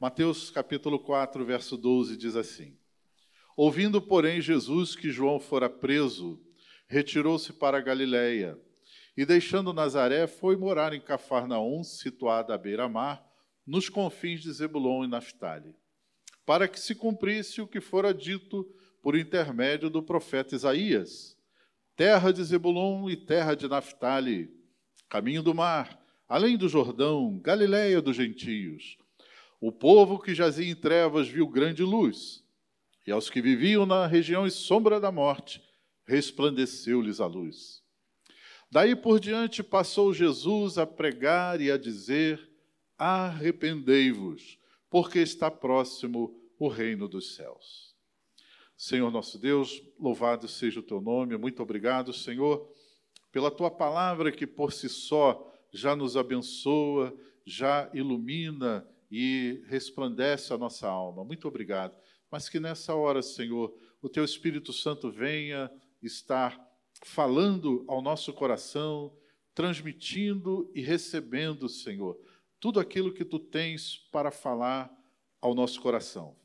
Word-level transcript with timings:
Mateus 0.00 0.48
capítulo 0.48 1.00
4, 1.00 1.44
verso 1.44 1.76
12 1.76 2.16
diz 2.16 2.36
assim: 2.36 2.78
Ouvindo, 3.56 4.00
porém, 4.00 4.40
Jesus 4.40 4.94
que 4.94 5.10
João 5.10 5.40
fora 5.40 5.68
preso, 5.68 6.40
retirou-se 6.86 7.52
para 7.52 7.80
Galiléia 7.80 8.56
e, 9.16 9.26
deixando 9.26 9.72
Nazaré, 9.72 10.28
foi 10.28 10.56
morar 10.56 10.92
em 10.92 11.00
Cafarnaum, 11.00 11.82
situada 11.82 12.54
à 12.54 12.58
beira-mar, 12.58 13.26
nos 13.66 13.88
confins 13.88 14.40
de 14.40 14.52
Zebulon 14.52 15.02
e 15.02 15.08
Naphtali, 15.08 15.74
para 16.46 16.68
que 16.68 16.78
se 16.78 16.94
cumprisse 16.94 17.60
o 17.60 17.66
que 17.66 17.80
fora 17.80 18.14
dito 18.14 18.72
por 19.02 19.18
intermédio 19.18 19.90
do 19.90 20.00
profeta 20.00 20.54
Isaías: 20.54 21.36
Terra 21.96 22.32
de 22.32 22.44
Zebulon 22.44 23.10
e 23.10 23.16
terra 23.16 23.56
de 23.56 23.66
Naphtali, 23.66 24.48
caminho 25.08 25.42
do 25.42 25.52
mar, 25.52 26.00
além 26.28 26.56
do 26.56 26.68
Jordão, 26.68 27.36
Galiléia 27.40 28.00
dos 28.00 28.14
gentios. 28.14 28.96
O 29.60 29.72
povo 29.72 30.18
que 30.18 30.34
jazia 30.34 30.70
em 30.70 30.74
trevas 30.74 31.28
viu 31.28 31.48
grande 31.48 31.82
luz 31.82 32.44
e 33.08 33.10
aos 33.10 33.30
que 33.30 33.40
viviam 33.40 33.86
na 33.86 34.06
região 34.06 34.46
e 34.46 34.50
sombra 34.50 35.00
da 35.00 35.10
morte, 35.10 35.62
resplandeceu-lhes 36.06 37.20
a 37.20 37.26
luz. 37.26 37.82
Daí 38.70 38.94
por 38.94 39.18
diante 39.18 39.62
passou 39.62 40.12
Jesus 40.12 40.76
a 40.76 40.86
pregar 40.86 41.58
e 41.58 41.70
a 41.70 41.78
dizer: 41.78 42.38
Arrependei-vos, 42.98 44.58
porque 44.90 45.20
está 45.20 45.50
próximo 45.50 46.38
o 46.58 46.68
reino 46.68 47.08
dos 47.08 47.34
céus. 47.34 47.96
Senhor 48.76 49.10
nosso 49.10 49.38
Deus, 49.38 49.82
louvado 49.98 50.46
seja 50.46 50.80
o 50.80 50.82
teu 50.82 51.00
nome, 51.00 51.36
muito 51.38 51.62
obrigado, 51.62 52.12
Senhor, 52.12 52.70
pela 53.32 53.50
tua 53.50 53.70
palavra 53.70 54.30
que 54.30 54.46
por 54.46 54.70
si 54.70 54.88
só 54.88 55.50
já 55.72 55.96
nos 55.96 56.14
abençoa, 56.14 57.16
já 57.46 57.90
ilumina 57.94 58.86
e 59.10 59.62
resplandece 59.66 60.52
a 60.52 60.58
nossa 60.58 60.88
alma. 60.88 61.24
Muito 61.24 61.48
obrigado 61.48 61.96
mas 62.30 62.48
que 62.48 62.60
nessa 62.60 62.94
hora, 62.94 63.22
Senhor, 63.22 63.74
o 64.02 64.08
Teu 64.08 64.24
Espírito 64.24 64.72
Santo 64.72 65.10
venha 65.10 65.70
estar 66.02 66.58
falando 67.04 67.84
ao 67.88 68.02
nosso 68.02 68.32
coração, 68.32 69.16
transmitindo 69.54 70.70
e 70.74 70.80
recebendo, 70.80 71.68
Senhor, 71.68 72.18
tudo 72.60 72.80
aquilo 72.80 73.12
que 73.12 73.24
Tu 73.24 73.38
tens 73.38 73.96
para 74.12 74.30
falar 74.30 74.90
ao 75.40 75.54
nosso 75.54 75.80
coração. 75.80 76.36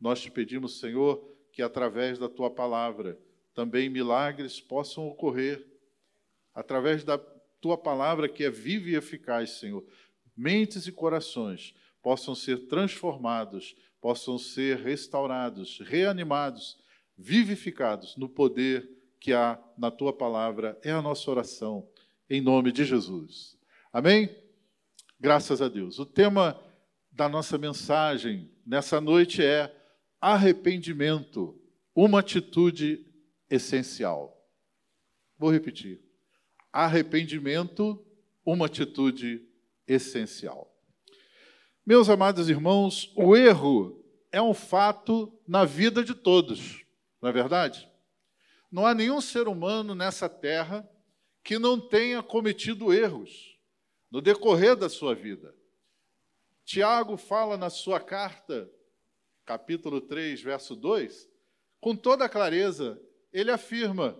Nós 0.00 0.20
te 0.20 0.30
pedimos, 0.30 0.80
Senhor, 0.80 1.24
que 1.52 1.62
através 1.62 2.18
da 2.18 2.28
Tua 2.28 2.50
palavra 2.50 3.18
também 3.54 3.88
milagres 3.88 4.60
possam 4.60 5.06
ocorrer, 5.06 5.66
através 6.54 7.04
da 7.04 7.18
Tua 7.60 7.78
palavra 7.78 8.28
que 8.28 8.44
é 8.44 8.50
viva 8.50 8.90
e 8.90 8.96
eficaz, 8.96 9.50
Senhor, 9.50 9.84
mentes 10.36 10.86
e 10.86 10.92
corações 10.92 11.74
possam 12.02 12.34
ser 12.34 12.66
transformados 12.66 13.76
possam 14.02 14.36
ser 14.36 14.78
restaurados, 14.78 15.78
reanimados, 15.78 16.76
vivificados 17.16 18.16
no 18.16 18.28
poder 18.28 18.90
que 19.20 19.32
há 19.32 19.56
na 19.78 19.92
tua 19.92 20.12
palavra. 20.12 20.76
É 20.82 20.90
a 20.90 21.00
nossa 21.00 21.30
oração, 21.30 21.88
em 22.28 22.40
nome 22.40 22.72
de 22.72 22.84
Jesus. 22.84 23.56
Amém? 23.92 24.28
Graças 25.20 25.62
a 25.62 25.68
Deus. 25.68 26.00
O 26.00 26.04
tema 26.04 26.60
da 27.12 27.28
nossa 27.28 27.56
mensagem 27.56 28.50
nessa 28.66 29.00
noite 29.00 29.40
é 29.40 29.72
arrependimento, 30.20 31.56
uma 31.94 32.18
atitude 32.18 33.06
essencial. 33.48 34.36
Vou 35.38 35.52
repetir. 35.52 36.00
Arrependimento, 36.72 38.04
uma 38.44 38.66
atitude 38.66 39.46
essencial. 39.86 40.71
Meus 41.84 42.08
amados 42.08 42.48
irmãos, 42.48 43.12
o 43.16 43.36
erro 43.36 44.00
é 44.30 44.40
um 44.40 44.54
fato 44.54 45.36
na 45.48 45.64
vida 45.64 46.04
de 46.04 46.14
todos, 46.14 46.86
não 47.20 47.28
é 47.28 47.32
verdade? 47.32 47.90
Não 48.70 48.86
há 48.86 48.94
nenhum 48.94 49.20
ser 49.20 49.48
humano 49.48 49.92
nessa 49.92 50.28
terra 50.28 50.88
que 51.42 51.58
não 51.58 51.80
tenha 51.80 52.22
cometido 52.22 52.94
erros 52.94 53.58
no 54.08 54.20
decorrer 54.20 54.76
da 54.76 54.88
sua 54.88 55.12
vida. 55.12 55.56
Tiago 56.64 57.16
fala 57.16 57.56
na 57.56 57.68
sua 57.68 57.98
carta, 57.98 58.70
capítulo 59.44 60.00
3, 60.00 60.40
verso 60.40 60.76
2, 60.76 61.28
com 61.80 61.96
toda 61.96 62.28
clareza, 62.28 63.02
ele 63.32 63.50
afirma: 63.50 64.16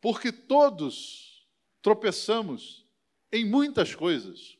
porque 0.00 0.32
todos 0.32 1.48
tropeçamos 1.80 2.84
em 3.30 3.44
muitas 3.44 3.94
coisas. 3.94 4.58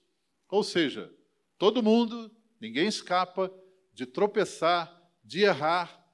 Ou 0.49 0.63
seja, 0.63 1.13
Todo 1.59 1.83
mundo, 1.83 2.31
ninguém 2.61 2.87
escapa 2.87 3.53
de 3.93 4.07
tropeçar, 4.07 5.03
de 5.25 5.43
errar, 5.43 6.07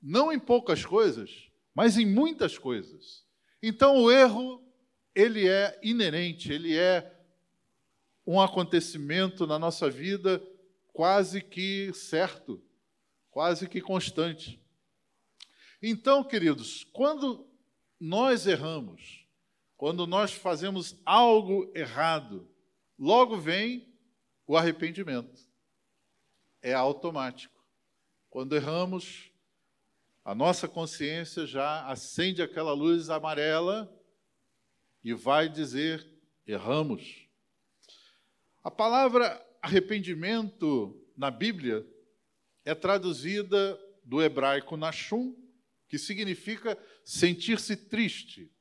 não 0.00 0.30
em 0.30 0.38
poucas 0.38 0.84
coisas, 0.84 1.50
mas 1.74 1.96
em 1.96 2.04
muitas 2.04 2.58
coisas. 2.58 3.24
Então 3.62 4.02
o 4.02 4.10
erro, 4.12 4.62
ele 5.14 5.48
é 5.48 5.78
inerente, 5.82 6.52
ele 6.52 6.76
é 6.76 7.10
um 8.26 8.40
acontecimento 8.40 9.46
na 9.46 9.58
nossa 9.58 9.88
vida 9.88 10.42
quase 10.92 11.40
que 11.40 11.92
certo, 11.94 12.62
quase 13.30 13.68
que 13.68 13.80
constante. 13.80 14.60
Então, 15.82 16.22
queridos, 16.22 16.84
quando 16.92 17.48
nós 17.98 18.46
erramos, 18.46 19.26
quando 19.76 20.06
nós 20.06 20.32
fazemos 20.32 20.96
algo 21.04 21.72
errado, 21.74 22.48
logo 22.98 23.36
vem 23.36 23.91
o 24.52 24.56
arrependimento. 24.58 25.40
É 26.60 26.74
automático. 26.74 27.64
Quando 28.28 28.54
erramos, 28.54 29.32
a 30.22 30.34
nossa 30.34 30.68
consciência 30.68 31.46
já 31.46 31.86
acende 31.86 32.42
aquela 32.42 32.74
luz 32.74 33.08
amarela 33.08 33.90
e 35.02 35.14
vai 35.14 35.48
dizer: 35.48 36.06
erramos. 36.46 37.26
A 38.62 38.70
palavra 38.70 39.42
arrependimento 39.62 41.02
na 41.16 41.30
Bíblia 41.30 41.86
é 42.62 42.74
traduzida 42.74 43.80
do 44.04 44.22
hebraico 44.22 44.76
nashum, 44.76 45.34
que 45.88 45.96
significa 45.96 46.76
sentir-se 47.02 47.74
triste. 47.74 48.52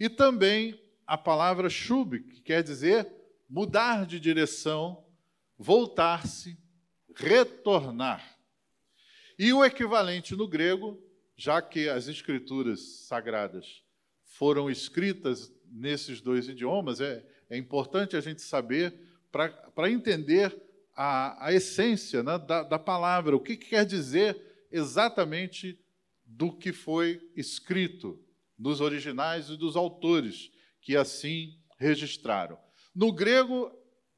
E 0.00 0.08
também 0.08 0.82
a 1.06 1.18
palavra 1.18 1.68
shub, 1.68 2.18
que 2.18 2.40
quer 2.40 2.62
dizer 2.62 3.20
mudar 3.52 4.06
de 4.06 4.18
direção, 4.18 5.01
voltar-se, 5.62 6.58
retornar. 7.14 8.36
E 9.38 9.52
o 9.52 9.64
equivalente 9.64 10.34
no 10.34 10.48
grego, 10.48 11.00
já 11.36 11.62
que 11.62 11.88
as 11.88 12.08
escrituras 12.08 13.06
sagradas 13.06 13.82
foram 14.24 14.68
escritas 14.68 15.52
nesses 15.70 16.20
dois 16.20 16.48
idiomas, 16.48 17.00
é, 17.00 17.24
é 17.48 17.56
importante 17.56 18.16
a 18.16 18.20
gente 18.20 18.42
saber 18.42 18.92
para 19.30 19.90
entender 19.90 20.54
a, 20.96 21.46
a 21.46 21.52
essência 21.52 22.24
né, 22.24 22.38
da, 22.38 22.64
da 22.64 22.78
palavra, 22.78 23.36
o 23.36 23.40
que, 23.40 23.56
que 23.56 23.70
quer 23.70 23.86
dizer 23.86 24.66
exatamente 24.70 25.78
do 26.26 26.52
que 26.52 26.72
foi 26.72 27.20
escrito 27.36 28.20
nos 28.58 28.80
originais 28.80 29.48
e 29.48 29.56
dos 29.56 29.76
autores 29.76 30.50
que 30.80 30.96
assim 30.96 31.56
registraram. 31.78 32.58
No 32.94 33.12
grego 33.12 33.70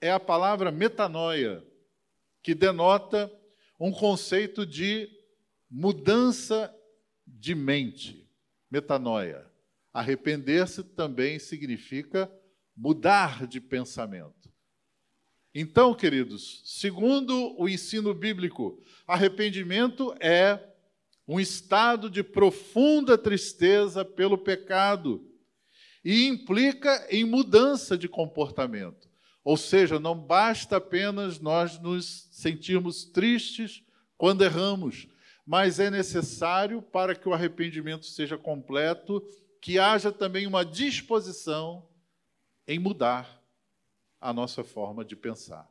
é 0.05 0.11
a 0.11 0.21
palavra 0.21 0.71
metanoia, 0.71 1.65
que 2.43 2.55
denota 2.55 3.33
um 3.81 3.91
conceito 3.91 4.67
de 4.67 5.09
mudança 5.71 6.71
de 7.27 7.55
mente. 7.55 8.29
Metanoia. 8.71 9.51
Arrepender-se 9.95 10.85
também 10.85 11.39
significa 11.39 12.31
mudar 12.77 13.47
de 13.47 13.63
pensamento. 13.63 14.53
Então, 15.55 15.95
queridos, 15.95 16.61
segundo 16.67 17.59
o 17.59 17.67
ensino 17.67 18.13
bíblico, 18.13 18.79
arrependimento 19.07 20.15
é 20.21 20.63
um 21.27 21.41
estado 21.41 22.11
de 22.11 22.23
profunda 22.23 23.17
tristeza 23.17 24.05
pelo 24.05 24.37
pecado 24.37 25.27
e 26.05 26.27
implica 26.27 27.07
em 27.09 27.25
mudança 27.25 27.97
de 27.97 28.07
comportamento. 28.07 29.04
Ou 29.45 29.59
seja, 29.59 30.01
não 30.01 30.19
basta 30.19 30.79
apenas 30.79 31.39
nós 31.39 31.79
nos 31.79 32.29
sentirmos 32.33 33.05
tristes 33.05 33.85
quando 34.17 34.43
erramos, 34.43 35.07
mas 35.47 35.79
é 35.79 35.91
necessário, 35.91 36.81
para 36.81 37.15
que 37.15 37.29
o 37.29 37.35
arrependimento 37.35 38.07
seja 38.07 38.39
completo, 38.39 39.23
que 39.61 39.79
haja 39.79 40.11
também 40.11 40.47
uma 40.47 40.65
disposição 40.65 41.87
em 42.67 42.79
mudar 42.79 43.43
a 44.19 44.33
nossa 44.33 44.65
forma 44.65 45.05
de 45.05 45.15
pensar, 45.15 45.71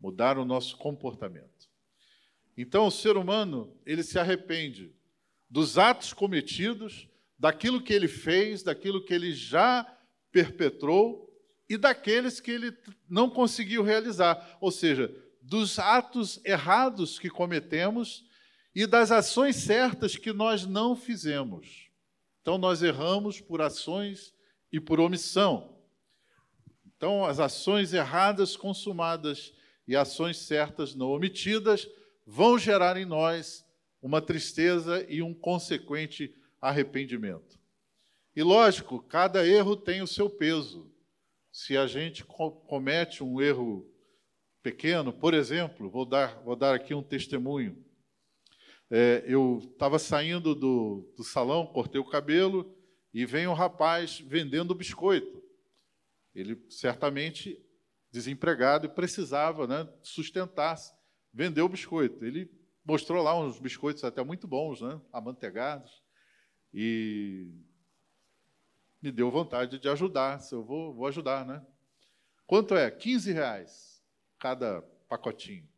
mudar 0.00 0.36
o 0.36 0.44
nosso 0.44 0.76
comportamento. 0.76 1.70
Então, 2.56 2.86
o 2.86 2.90
ser 2.90 3.16
humano, 3.16 3.72
ele 3.86 4.02
se 4.02 4.18
arrepende 4.18 4.92
dos 5.48 5.78
atos 5.78 6.12
cometidos 6.12 7.08
daquilo 7.38 7.80
que 7.80 7.92
ele 7.92 8.08
fez, 8.08 8.64
daquilo 8.64 9.04
que 9.04 9.14
ele 9.14 9.32
já 9.32 9.84
perpetrou 10.32 11.29
e 11.70 11.78
daqueles 11.78 12.40
que 12.40 12.50
ele 12.50 12.76
não 13.08 13.30
conseguiu 13.30 13.84
realizar. 13.84 14.58
Ou 14.60 14.72
seja, 14.72 15.14
dos 15.40 15.78
atos 15.78 16.40
errados 16.44 17.16
que 17.16 17.30
cometemos 17.30 18.24
e 18.74 18.88
das 18.88 19.12
ações 19.12 19.54
certas 19.54 20.16
que 20.16 20.32
nós 20.32 20.66
não 20.66 20.96
fizemos. 20.96 21.88
Então, 22.42 22.58
nós 22.58 22.82
erramos 22.82 23.40
por 23.40 23.62
ações 23.62 24.34
e 24.72 24.80
por 24.80 24.98
omissão. 24.98 25.78
Então, 26.96 27.24
as 27.24 27.38
ações 27.38 27.94
erradas 27.94 28.56
consumadas 28.56 29.52
e 29.86 29.94
ações 29.94 30.38
certas 30.38 30.96
não 30.96 31.10
omitidas 31.10 31.88
vão 32.26 32.58
gerar 32.58 32.96
em 32.96 33.04
nós 33.04 33.64
uma 34.02 34.20
tristeza 34.20 35.06
e 35.08 35.22
um 35.22 35.32
consequente 35.32 36.34
arrependimento. 36.60 37.60
E 38.34 38.42
lógico, 38.42 39.00
cada 39.00 39.46
erro 39.46 39.76
tem 39.76 40.02
o 40.02 40.06
seu 40.06 40.28
peso. 40.28 40.90
Se 41.52 41.76
a 41.76 41.86
gente 41.86 42.24
comete 42.24 43.24
um 43.24 43.40
erro 43.40 43.88
pequeno, 44.62 45.12
por 45.12 45.34
exemplo, 45.34 45.90
vou 45.90 46.04
dar, 46.04 46.40
vou 46.42 46.54
dar 46.54 46.74
aqui 46.74 46.94
um 46.94 47.02
testemunho. 47.02 47.84
É, 48.90 49.24
eu 49.26 49.58
estava 49.72 49.98
saindo 49.98 50.54
do, 50.54 51.12
do 51.16 51.24
salão, 51.24 51.66
cortei 51.66 52.00
o 52.00 52.08
cabelo 52.08 52.76
e 53.12 53.24
vem 53.24 53.46
um 53.46 53.52
rapaz 53.52 54.20
vendendo 54.20 54.74
biscoito. 54.74 55.42
Ele 56.34 56.64
certamente 56.68 57.60
desempregado 58.10 58.86
e 58.86 58.90
precisava 58.90 59.66
né, 59.66 59.88
sustentar-se, 60.02 60.92
vendeu 61.32 61.66
o 61.66 61.68
biscoito. 61.68 62.24
Ele 62.24 62.50
mostrou 62.84 63.22
lá 63.22 63.38
uns 63.38 63.58
biscoitos 63.58 64.04
até 64.04 64.22
muito 64.22 64.48
bons, 64.48 64.80
né, 64.80 65.00
amanteigados, 65.12 66.02
e 66.72 67.48
me 69.00 69.10
deu 69.10 69.30
vontade 69.30 69.78
de 69.78 69.88
ajudar. 69.88 70.40
Se 70.40 70.54
eu 70.54 70.62
vou, 70.62 70.92
vou 70.94 71.06
ajudar, 71.06 71.44
né? 71.44 71.64
Quanto 72.46 72.74
é? 72.74 72.90
15 72.90 73.32
reais 73.32 74.02
cada 74.38 74.82
pacotinho. 75.08 75.68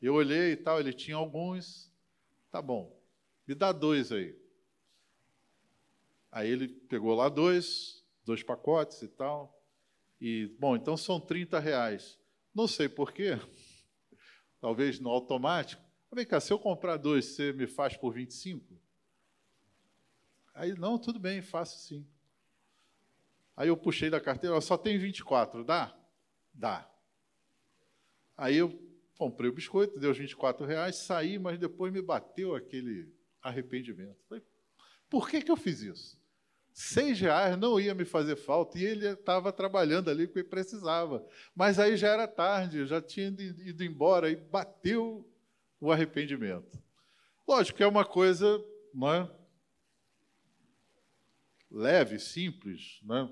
Eu 0.00 0.14
olhei 0.14 0.52
e 0.52 0.56
tal, 0.56 0.80
ele 0.80 0.92
tinha 0.92 1.16
alguns. 1.16 1.92
Tá 2.50 2.62
bom, 2.62 2.98
me 3.46 3.54
dá 3.54 3.72
dois 3.72 4.10
aí. 4.10 4.36
Aí 6.30 6.48
ele 6.48 6.68
pegou 6.68 7.14
lá 7.14 7.28
dois, 7.28 8.04
dois 8.24 8.42
pacotes 8.42 9.02
e 9.02 9.08
tal. 9.08 9.58
E, 10.20 10.46
bom, 10.58 10.76
então 10.76 10.96
são 10.96 11.20
30 11.20 11.58
reais. 11.58 12.18
Não 12.54 12.66
sei 12.66 12.88
porquê, 12.88 13.38
talvez 14.60 14.98
no 14.98 15.10
automático. 15.10 15.82
Vem 16.12 16.26
cá, 16.26 16.40
se 16.40 16.52
eu 16.52 16.58
comprar 16.58 16.96
dois, 16.96 17.24
você 17.26 17.52
me 17.52 17.66
faz 17.66 17.96
por 17.96 18.12
25? 18.12 18.80
Aí, 20.54 20.74
não, 20.74 20.98
tudo 20.98 21.18
bem, 21.18 21.42
faço 21.42 21.78
sim. 21.78 22.06
Aí 23.58 23.66
eu 23.66 23.76
puxei 23.76 24.08
da 24.08 24.20
carteira, 24.20 24.60
só 24.60 24.78
tem 24.78 24.96
24, 24.96 25.64
dá? 25.64 25.92
Dá. 26.54 26.88
Aí 28.36 28.56
eu 28.56 28.80
comprei 29.16 29.50
o 29.50 29.52
biscoito, 29.52 29.98
deu 29.98 30.12
os 30.12 30.16
24 30.16 30.64
reais, 30.64 30.94
saí, 30.94 31.40
mas 31.40 31.58
depois 31.58 31.92
me 31.92 32.00
bateu 32.00 32.54
aquele 32.54 33.12
arrependimento. 33.42 34.16
Falei, 34.28 34.44
por 35.10 35.28
que, 35.28 35.42
que 35.42 35.50
eu 35.50 35.56
fiz 35.56 35.80
isso? 35.80 36.16
Seis 36.72 37.18
reais 37.18 37.58
não 37.58 37.80
ia 37.80 37.96
me 37.96 38.04
fazer 38.04 38.36
falta 38.36 38.78
e 38.78 38.84
ele 38.84 39.08
estava 39.08 39.52
trabalhando 39.52 40.08
ali 40.08 40.28
que 40.28 40.38
ele 40.38 40.48
precisava. 40.48 41.26
Mas 41.52 41.80
aí 41.80 41.96
já 41.96 42.10
era 42.10 42.28
tarde, 42.28 42.86
já 42.86 43.02
tinha 43.02 43.26
ido 43.26 43.82
embora 43.82 44.30
e 44.30 44.36
bateu 44.36 45.28
o 45.80 45.90
arrependimento. 45.90 46.80
Lógico 47.46 47.78
que 47.78 47.82
é 47.82 47.88
uma 47.88 48.04
coisa 48.04 48.64
não 48.94 49.12
é? 49.12 49.30
leve, 51.68 52.20
simples, 52.20 53.00
né? 53.02 53.28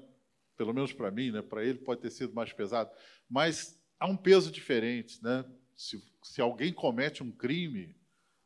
Pelo 0.57 0.73
menos 0.73 0.93
para 0.93 1.11
mim, 1.11 1.31
né? 1.31 1.43
para 1.43 1.65
ele 1.65 1.79
pode 1.79 2.01
ter 2.01 2.11
sido 2.11 2.35
mais 2.35 2.53
pesado, 2.53 2.91
mas 3.29 3.79
há 3.99 4.07
um 4.07 4.17
peso 4.17 4.51
diferente. 4.51 5.23
Né? 5.23 5.45
Se, 5.75 6.03
se 6.23 6.41
alguém 6.41 6.73
comete 6.73 7.23
um 7.23 7.31
crime, 7.31 7.95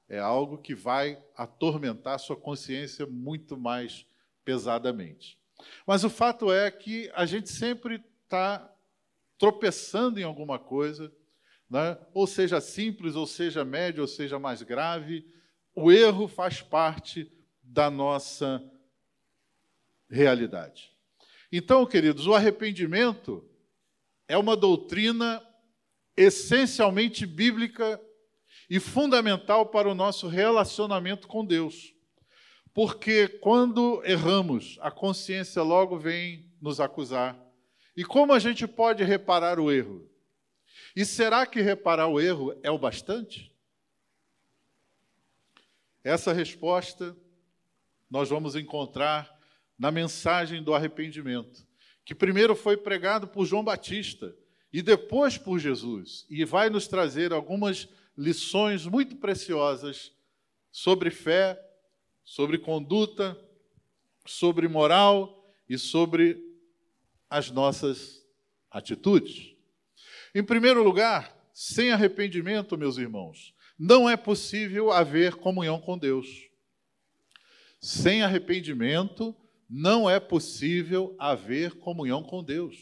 é 0.09 0.19
algo 0.19 0.59
que 0.59 0.75
vai 0.75 1.23
atormentar 1.37 2.19
sua 2.19 2.37
consciência 2.37 3.07
muito 3.07 3.57
mais 3.57 4.05
pesadamente. 4.45 5.39
Mas 5.87 6.03
o 6.05 6.11
fato 6.11 6.53
é 6.53 6.71
que 6.71 7.11
a 7.15 7.25
gente 7.25 7.49
sempre 7.49 8.03
está 8.25 8.75
tropeçando 9.39 10.19
em 10.19 10.25
alguma 10.25 10.59
coisa, 10.59 11.13
né? 11.69 11.97
ou 12.13 12.27
seja 12.27 12.61
simples, 12.61 13.15
ou 13.15 13.27
seja 13.27 13.65
médio, 13.65 14.03
ou 14.03 14.09
seja 14.09 14.39
mais 14.39 14.63
grave, 14.63 15.25
o 15.75 15.93
erro 15.93 16.27
faz 16.27 16.61
parte 16.61 17.31
da 17.63 17.89
nossa 17.89 18.63
realidade. 20.11 20.93
Então, 21.53 21.85
queridos, 21.85 22.27
o 22.27 22.35
arrependimento 22.35 23.45
é 24.29 24.39
uma 24.39 24.57
doutrina 24.57 25.45
essencialmente 26.17 27.27
bíblica 27.27 28.01
e 28.69 28.79
fundamental 28.79 29.67
para 29.67 29.89
o 29.89 29.95
nosso 29.95 30.29
relacionamento 30.29 31.27
com 31.27 31.45
Deus. 31.45 31.93
Porque 32.73 33.27
quando 33.27 34.01
erramos, 34.05 34.79
a 34.81 34.91
consciência 34.91 35.63
logo 35.63 35.99
vem 35.99 36.49
nos 36.61 36.79
acusar. 36.79 37.37
E 37.97 38.05
como 38.05 38.33
a 38.33 38.39
gente 38.39 38.69
pode 38.69 39.03
reparar 39.03 39.59
o 39.59 39.73
erro? 39.73 40.09
E 40.95 41.05
será 41.05 41.45
que 41.47 41.61
reparar 41.61 42.07
o 42.07 42.21
erro 42.21 42.57
é 42.63 42.71
o 42.71 42.79
bastante? 42.79 43.53
Essa 46.05 46.33
resposta 46.33 47.17
nós 48.09 48.29
vamos 48.29 48.55
encontrar 48.55 49.40
na 49.81 49.91
mensagem 49.91 50.63
do 50.63 50.75
arrependimento, 50.75 51.67
que 52.05 52.15
primeiro 52.15 52.55
foi 52.55 52.77
pregado 52.77 53.27
por 53.27 53.47
João 53.47 53.65
Batista 53.65 54.37
e 54.71 54.83
depois 54.83 55.39
por 55.39 55.59
Jesus, 55.59 56.27
e 56.29 56.45
vai 56.45 56.69
nos 56.69 56.87
trazer 56.87 57.33
algumas 57.33 57.89
lições 58.15 58.85
muito 58.85 59.17
preciosas 59.17 60.13
sobre 60.71 61.11
fé, 61.11 61.59
sobre 62.23 62.59
conduta, 62.59 63.35
sobre 64.27 64.69
moral 64.69 65.51
e 65.67 65.79
sobre 65.79 66.39
as 67.31 67.51
nossas 67.51 68.23
atitudes. 68.71 69.57
Em 70.35 70.45
primeiro 70.45 70.83
lugar, 70.83 71.35
sem 71.55 71.91
arrependimento, 71.91 72.77
meus 72.77 72.99
irmãos, 72.99 73.55
não 73.79 74.11
é 74.11 74.15
possível 74.15 74.93
haver 74.93 75.37
comunhão 75.37 75.81
com 75.81 75.97
Deus. 75.97 76.29
Sem 77.81 78.23
arrependimento, 78.23 79.35
não 79.71 80.11
é 80.11 80.19
possível 80.19 81.15
haver 81.17 81.77
comunhão 81.77 82.25
com 82.25 82.43
Deus. 82.43 82.77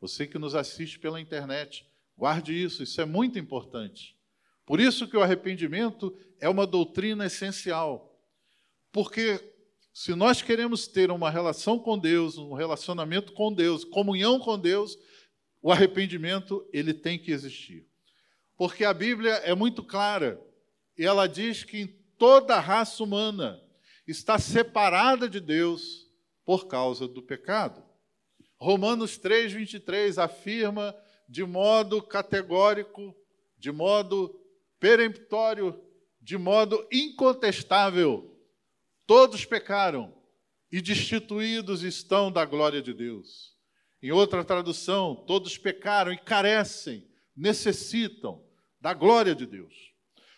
Você 0.00 0.28
que 0.28 0.38
nos 0.38 0.54
assiste 0.54 0.96
pela 0.96 1.20
internet, 1.20 1.84
guarde 2.16 2.54
isso, 2.54 2.84
isso 2.84 3.00
é 3.00 3.04
muito 3.04 3.36
importante. 3.36 4.16
Por 4.64 4.78
isso 4.78 5.08
que 5.08 5.16
o 5.16 5.22
arrependimento 5.22 6.16
é 6.40 6.48
uma 6.48 6.64
doutrina 6.64 7.26
essencial. 7.26 8.16
Porque 8.92 9.40
se 9.92 10.14
nós 10.14 10.40
queremos 10.40 10.86
ter 10.86 11.10
uma 11.10 11.30
relação 11.30 11.80
com 11.80 11.98
Deus, 11.98 12.38
um 12.38 12.52
relacionamento 12.52 13.32
com 13.32 13.52
Deus, 13.52 13.84
comunhão 13.84 14.38
com 14.38 14.56
Deus, 14.56 14.96
o 15.60 15.72
arrependimento 15.72 16.64
ele 16.72 16.94
tem 16.94 17.18
que 17.18 17.32
existir. 17.32 17.84
Porque 18.56 18.84
a 18.84 18.94
Bíblia 18.94 19.32
é 19.38 19.52
muito 19.52 19.82
clara 19.82 20.40
e 20.96 21.04
ela 21.04 21.26
diz 21.26 21.64
que 21.64 21.80
em 21.80 21.86
toda 22.16 22.54
a 22.54 22.60
raça 22.60 23.02
humana 23.02 23.60
está 24.08 24.38
separada 24.38 25.28
de 25.28 25.38
Deus 25.38 26.10
por 26.44 26.66
causa 26.66 27.06
do 27.06 27.22
pecado. 27.22 27.84
Romanos 28.58 29.18
3, 29.18 29.52
23 29.52 30.18
afirma 30.18 30.96
de 31.28 31.44
modo 31.44 32.02
categórico, 32.02 33.14
de 33.58 33.70
modo 33.70 34.34
peremptório, 34.80 35.78
de 36.20 36.38
modo 36.38 36.86
incontestável: 36.90 38.34
todos 39.06 39.44
pecaram 39.44 40.14
e 40.72 40.80
destituídos 40.80 41.82
estão 41.82 42.32
da 42.32 42.44
glória 42.44 42.80
de 42.80 42.94
Deus. 42.94 43.56
Em 44.02 44.10
outra 44.10 44.44
tradução, 44.44 45.14
todos 45.14 45.58
pecaram 45.58 46.12
e 46.12 46.18
carecem, 46.18 47.06
necessitam 47.36 48.42
da 48.80 48.94
glória 48.94 49.34
de 49.34 49.44
Deus. 49.44 49.92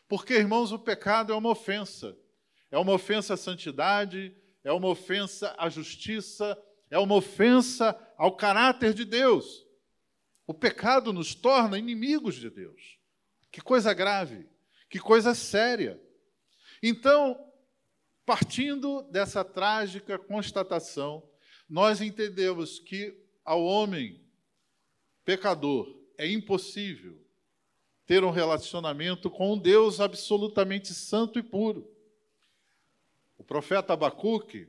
Porque, 0.09 0.35
irmãos, 0.35 0.73
o 0.73 0.79
pecado 0.79 1.33
é 1.33 1.37
uma 1.37 1.51
ofensa. 1.51 2.17
É 2.71 2.79
uma 2.79 2.93
ofensa 2.93 3.35
à 3.35 3.37
santidade, 3.37 4.35
é 4.63 4.73
uma 4.73 4.89
ofensa 4.89 5.55
à 5.59 5.69
justiça, 5.69 6.57
é 6.91 6.99
uma 6.99 7.15
ofensa 7.15 7.99
ao 8.17 8.37
caráter 8.37 8.95
de 8.95 9.05
Deus. 9.05 9.67
O 10.47 10.55
pecado 10.55 11.13
nos 11.13 11.35
torna 11.35 11.79
inimigos 11.79 12.37
de 12.37 12.51
Deus. 12.51 12.99
Que 13.51 13.61
coisa 13.61 13.93
grave, 13.93 14.49
que 14.89 14.99
coisa 14.99 15.35
séria. 15.35 16.01
Então, 16.83 17.39
partindo 18.25 19.03
dessa 19.11 19.45
trágica 19.45 20.19
constatação, 20.19 21.29
nós 21.69 22.01
entendemos 22.01 22.79
que 22.79 23.17
ao 23.45 23.65
homem 23.65 24.25
pecador 25.25 26.01
é 26.17 26.29
impossível 26.29 27.21
ter 28.07 28.25
um 28.25 28.31
relacionamento 28.31 29.31
com 29.31 29.55
um 29.55 29.59
Deus 29.59 30.01
absolutamente 30.01 30.93
santo 30.93 31.39
e 31.39 31.43
puro. 31.43 31.90
O 33.41 33.43
profeta 33.43 33.95
Abacuque, 33.95 34.69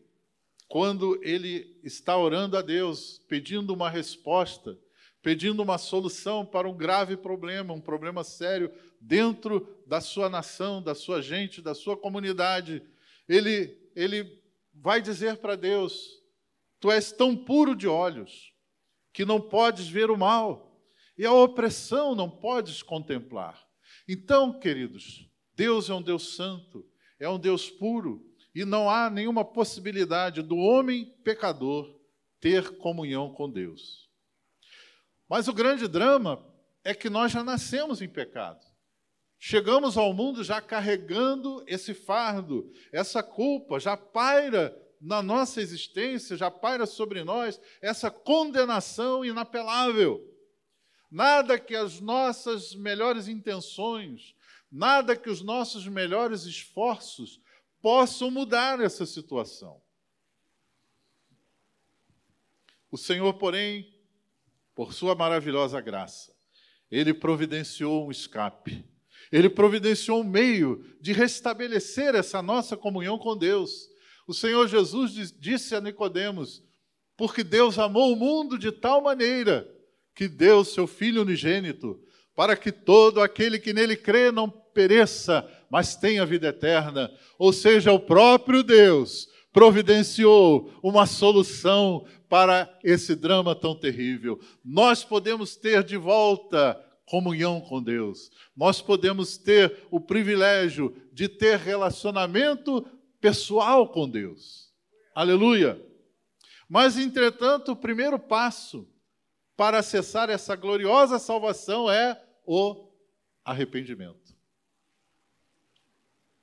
quando 0.70 1.20
ele 1.22 1.78
está 1.84 2.18
orando 2.18 2.56
a 2.56 2.62
Deus, 2.62 3.20
pedindo 3.28 3.74
uma 3.74 3.90
resposta 3.90 4.80
pedindo 5.22 5.62
uma 5.62 5.78
solução 5.78 6.46
para 6.46 6.68
um 6.68 6.76
grave 6.76 7.16
problema, 7.16 7.74
um 7.74 7.82
problema 7.82 8.24
sério 8.24 8.72
dentro 9.00 9.68
da 9.86 10.02
sua 10.02 10.30
nação, 10.30 10.82
da 10.82 10.96
sua 10.96 11.22
gente, 11.22 11.62
da 11.62 11.76
sua 11.76 11.96
comunidade. 11.96 12.82
Ele, 13.30 13.78
ele 13.96 14.42
vai 14.74 15.02
dizer 15.02 15.38
para 15.38 15.56
Deus: 15.56 16.22
Tu 16.80 16.92
és 16.92 17.12
tão 17.12 17.36
puro 17.36 17.76
de 17.76 17.88
olhos 17.88 18.52
que 19.14 19.26
não 19.26 19.40
podes 19.40 19.88
ver 19.88 20.10
o 20.10 20.18
mal, 20.18 20.82
e 21.18 21.26
a 21.26 21.34
opressão 21.34 22.16
não 22.16 22.30
podes 22.30 22.82
contemplar. 22.82 23.64
Então, 24.08 24.60
queridos, 24.60 25.30
Deus 25.54 25.90
é 25.90 25.94
um 25.94 26.02
Deus 26.02 26.36
santo, 26.36 26.84
é 27.20 27.30
um 27.30 27.38
Deus 27.38 27.70
puro, 27.70 28.26
e 28.54 28.66
não 28.66 28.90
há 28.90 29.10
nenhuma 29.10 29.46
possibilidade 29.46 30.42
do 30.42 30.58
homem 30.58 31.06
pecador 31.24 32.00
ter 32.40 32.78
comunhão 32.78 33.34
com 33.34 33.50
Deus. 33.50 34.10
Mas 35.30 35.48
o 35.48 35.54
grande 35.54 35.88
drama 35.88 36.46
é 36.84 36.94
que 36.94 37.10
nós 37.10 37.32
já 37.32 37.44
nascemos 37.44 38.02
em 38.02 38.10
pecado. 38.10 38.66
Chegamos 39.40 39.98
ao 39.98 40.14
mundo 40.14 40.44
já 40.44 40.62
carregando 40.62 41.64
esse 41.68 41.94
fardo, 41.94 42.70
essa 42.92 43.24
culpa, 43.24 43.80
já 43.80 43.96
paira 43.96 44.78
na 45.00 45.24
nossa 45.24 45.62
existência, 45.62 46.38
já 46.38 46.52
paira 46.52 46.86
sobre 46.86 47.24
nós 47.24 47.60
essa 47.82 48.12
condenação 48.12 49.26
inapelável. 49.26 50.22
Nada 51.10 51.58
que 51.58 51.76
as 51.76 52.00
nossas 52.00 52.76
melhores 52.76 53.28
intenções, 53.28 54.36
nada 54.72 55.16
que 55.16 55.30
os 55.30 55.42
nossos 55.42 55.88
melhores 55.88 56.44
esforços 56.44 57.42
possam 57.82 58.30
mudar 58.30 58.80
essa 58.80 59.06
situação. 59.06 59.82
O 62.92 62.98
Senhor, 62.98 63.34
porém, 63.36 63.94
por 64.76 64.94
sua 64.94 65.16
maravilhosa 65.16 65.80
graça, 65.80 66.36
ele 66.90 67.14
providenciou 67.14 68.08
um 68.08 68.12
escape. 68.12 68.86
Ele 69.32 69.50
providenciou 69.50 70.22
um 70.22 70.26
meio 70.26 70.86
de 71.00 71.14
restabelecer 71.14 72.16
essa 72.16 72.42
nossa 72.42 72.76
comunhão 72.76 73.18
com 73.18 73.38
Deus. 73.38 73.90
O 74.28 74.34
Senhor 74.34 74.68
Jesus 74.68 75.32
disse 75.40 75.74
a 75.74 75.80
Nicodemos: 75.80 76.62
"Porque 77.16 77.44
Deus 77.44 77.80
amou 77.80 78.12
o 78.12 78.16
mundo 78.16 78.58
de 78.58 78.72
tal 78.72 79.02
maneira 79.02 79.70
que 80.14 80.28
deu 80.28 80.66
seu 80.66 80.86
filho 80.86 81.22
unigênito, 81.22 82.04
para 82.36 82.58
que 82.58 82.72
todo 82.72 83.22
aquele 83.22 83.58
que 83.58 83.72
nele 83.72 83.96
crê 83.96 84.32
não 84.32 84.50
pereça, 84.74 85.48
mas 85.70 85.96
tenha 85.96 86.26
vida 86.26 86.48
eterna. 86.48 87.12
Ou 87.38 87.52
seja, 87.54 87.92
o 87.92 88.00
próprio 88.00 88.64
Deus 88.64 89.28
providenciou 89.52 90.72
uma 90.82 91.06
solução 91.06 92.06
para 92.30 92.74
esse 92.84 93.16
drama 93.16 93.54
tão 93.54 93.76
terrível. 93.76 94.40
Nós 94.64 95.04
podemos 95.04 95.56
ter 95.56 95.84
de 95.84 95.98
volta 95.98 96.80
comunhão 97.06 97.60
com 97.60 97.84
Deus. 97.84 98.32
Nós 98.56 98.82
podemos 98.82 99.38
ter 99.38 99.86
o 99.92 100.00
privilégio 100.00 100.96
de 101.12 101.28
ter 101.28 101.58
relacionamento 101.58 102.86
pessoal 103.20 103.88
com 103.90 104.10
Deus. 104.10 104.72
Aleluia! 105.14 105.80
Mas, 106.70 106.98
entretanto, 106.98 107.74
o 107.74 107.76
primeiro 107.76 108.18
passo 108.18 108.88
para 109.58 109.80
acessar 109.80 110.30
essa 110.30 110.56
gloriosa 110.56 111.20
salvação 111.20 111.92
é 111.92 112.18
o 112.46 112.90
arrependimento. 113.44 114.21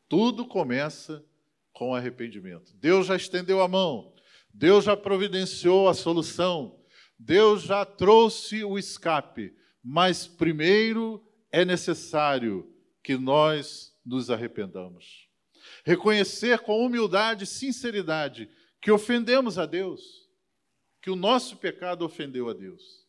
Tudo 0.08 0.46
começa 0.46 1.24
com 1.72 1.94
arrependimento. 1.94 2.74
Deus 2.76 3.06
já 3.06 3.14
estendeu 3.14 3.60
a 3.60 3.68
mão, 3.68 4.14
Deus 4.52 4.84
já 4.84 4.96
providenciou 4.96 5.88
a 5.88 5.94
solução, 5.94 6.80
Deus 7.18 7.62
já 7.62 7.84
trouxe 7.84 8.64
o 8.64 8.78
escape, 8.78 9.54
mas 9.84 10.26
primeiro 10.26 11.22
é 11.52 11.64
necessário 11.64 12.72
que 13.02 13.16
nós 13.16 13.94
nos 14.04 14.30
arrependamos. 14.30 15.28
Reconhecer 15.84 16.60
com 16.60 16.84
humildade 16.84 17.44
e 17.44 17.46
sinceridade 17.46 18.50
que 18.80 18.90
ofendemos 18.90 19.58
a 19.58 19.66
Deus, 19.66 20.28
que 21.02 21.10
o 21.10 21.16
nosso 21.16 21.56
pecado 21.56 22.04
ofendeu 22.04 22.48
a 22.48 22.54
Deus. 22.54 23.06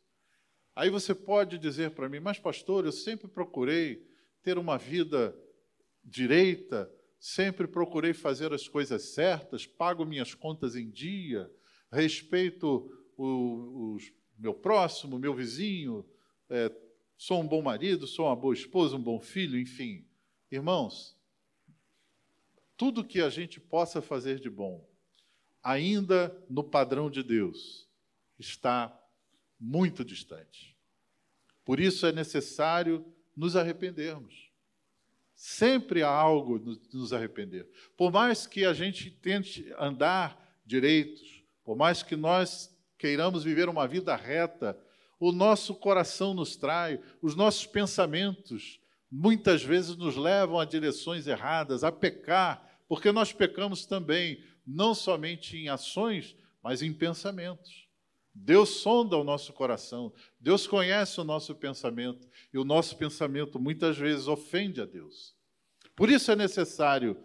Aí 0.76 0.90
você 0.90 1.14
pode 1.14 1.58
dizer 1.58 1.92
para 1.92 2.10
mim, 2.10 2.20
mas 2.20 2.40
pastor, 2.40 2.86
eu 2.86 2.92
sempre 2.92 3.28
procurei 3.28 4.06
ter 4.44 4.58
uma 4.58 4.78
vida 4.78 5.36
direita, 6.10 6.92
sempre 7.20 7.68
procurei 7.68 8.14
fazer 8.14 8.54
as 8.54 8.68
coisas 8.68 9.14
certas, 9.14 9.66
pago 9.66 10.06
minhas 10.06 10.34
contas 10.34 10.76
em 10.76 10.90
dia, 10.90 11.52
respeito 11.92 12.92
o, 13.18 13.96
o 13.96 13.98
meu 14.38 14.54
próximo, 14.54 15.20
meu 15.20 15.34
vizinho, 15.34 16.06
é, 16.50 16.72
sou 17.18 17.42
um 17.42 17.48
bom 17.48 17.62
marido, 17.62 18.08
sou 18.08 18.26
uma 18.26 18.36
boa 18.36 18.54
esposa, 18.54 18.96
um 18.96 19.02
bom 19.02 19.20
filho, 19.20 19.60
enfim. 19.60 20.06
Irmãos, 20.52 21.18
tudo 22.78 23.04
que 23.04 23.22
a 23.22 23.30
gente 23.30 23.60
possa 23.60 24.02
fazer 24.02 24.40
de 24.40 24.50
bom, 24.50 24.88
ainda 25.62 26.36
no 26.50 26.64
padrão 26.64 27.10
de 27.10 27.22
Deus, 27.22 27.88
está 28.38 28.98
muito 29.60 30.06
distante. 30.06 30.78
Por 31.66 31.80
isso 31.80 32.06
é 32.06 32.12
necessário 32.12 33.06
nos 33.36 33.56
arrependermos. 33.56 34.49
Sempre 35.42 36.04
há 36.04 36.10
algo 36.10 36.60
nos 36.92 37.14
arrepender. 37.14 37.66
Por 37.96 38.12
mais 38.12 38.46
que 38.46 38.66
a 38.66 38.74
gente 38.74 39.10
tente 39.10 39.74
andar 39.80 40.38
direitos, 40.66 41.46
por 41.64 41.78
mais 41.78 42.04
que 42.04 42.18
nós 42.18 42.78
queiramos 42.98 43.46
viver 43.46 43.70
uma 43.70 43.88
vida 43.88 44.14
reta, 44.18 44.78
o 45.18 45.32
nosso 45.32 45.74
coração 45.74 46.34
nos 46.34 46.58
trai, 46.58 47.02
os 47.22 47.38
nossos 47.38 47.66
pensamentos 47.66 48.82
muitas 49.10 49.64
vezes 49.64 49.96
nos 49.96 50.18
levam 50.18 50.60
a 50.60 50.66
direções 50.66 51.26
erradas, 51.26 51.86
a 51.86 51.92
pecar, 51.92 52.78
porque 52.86 53.10
nós 53.10 53.32
pecamos 53.32 53.86
também, 53.86 54.44
não 54.68 54.94
somente 54.94 55.56
em 55.56 55.70
ações, 55.70 56.36
mas 56.62 56.82
em 56.82 56.92
pensamentos. 56.92 57.88
Deus 58.42 58.70
sonda 58.70 59.18
o 59.18 59.24
nosso 59.24 59.52
coração, 59.52 60.14
Deus 60.40 60.66
conhece 60.66 61.20
o 61.20 61.26
nosso 61.26 61.54
pensamento 61.54 62.28
e 62.54 62.58
o 62.58 62.64
nosso 62.64 62.96
pensamento 62.96 63.60
muitas 63.60 63.98
vezes 63.98 64.28
ofende 64.28 64.82
a 64.82 64.86
Deus. 64.86 65.36
Por 65.96 66.10
isso 66.10 66.32
é 66.32 66.36
necessário 66.36 67.18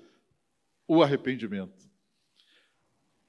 o 0.88 1.02
arrependimento. 1.02 1.88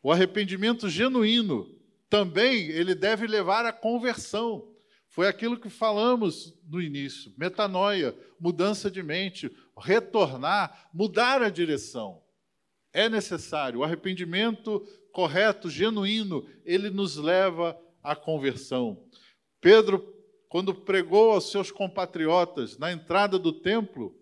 O 0.02 0.12
arrependimento 0.12 0.90
genuíno 0.90 1.70
também 2.10 2.70
ele 2.70 2.96
deve 2.96 3.28
levar 3.28 3.66
à 3.66 3.72
conversão. 3.72 4.74
Foi 5.08 5.28
aquilo 5.28 5.60
que 5.60 5.70
falamos 5.70 6.58
no 6.68 6.82
início: 6.82 7.32
metanoia, 7.38 8.18
mudança 8.40 8.90
de 8.90 9.04
mente, 9.04 9.56
retornar, 9.78 10.90
mudar 10.92 11.42
a 11.42 11.50
direção. 11.50 12.22
É 12.92 13.08
necessário. 13.08 13.80
O 13.80 13.84
arrependimento 13.84 14.86
correto, 15.16 15.70
genuíno, 15.70 16.46
ele 16.66 16.90
nos 16.90 17.16
leva 17.16 17.80
à 18.04 18.18
conversão. 18.18 19.02
Pedro, 19.62 20.14
quando 20.50 20.76
pregou 20.76 21.32
aos 21.32 21.50
seus 21.50 21.72
compatriotas 21.72 22.78
na 22.78 22.92
entrada 22.92 23.40
do 23.40 23.54
templo, 23.54 24.14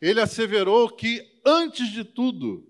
ele 0.00 0.22
asseverou 0.22 0.88
que, 0.88 1.22
antes 1.44 1.90
de 1.90 2.04
tudo, 2.04 2.66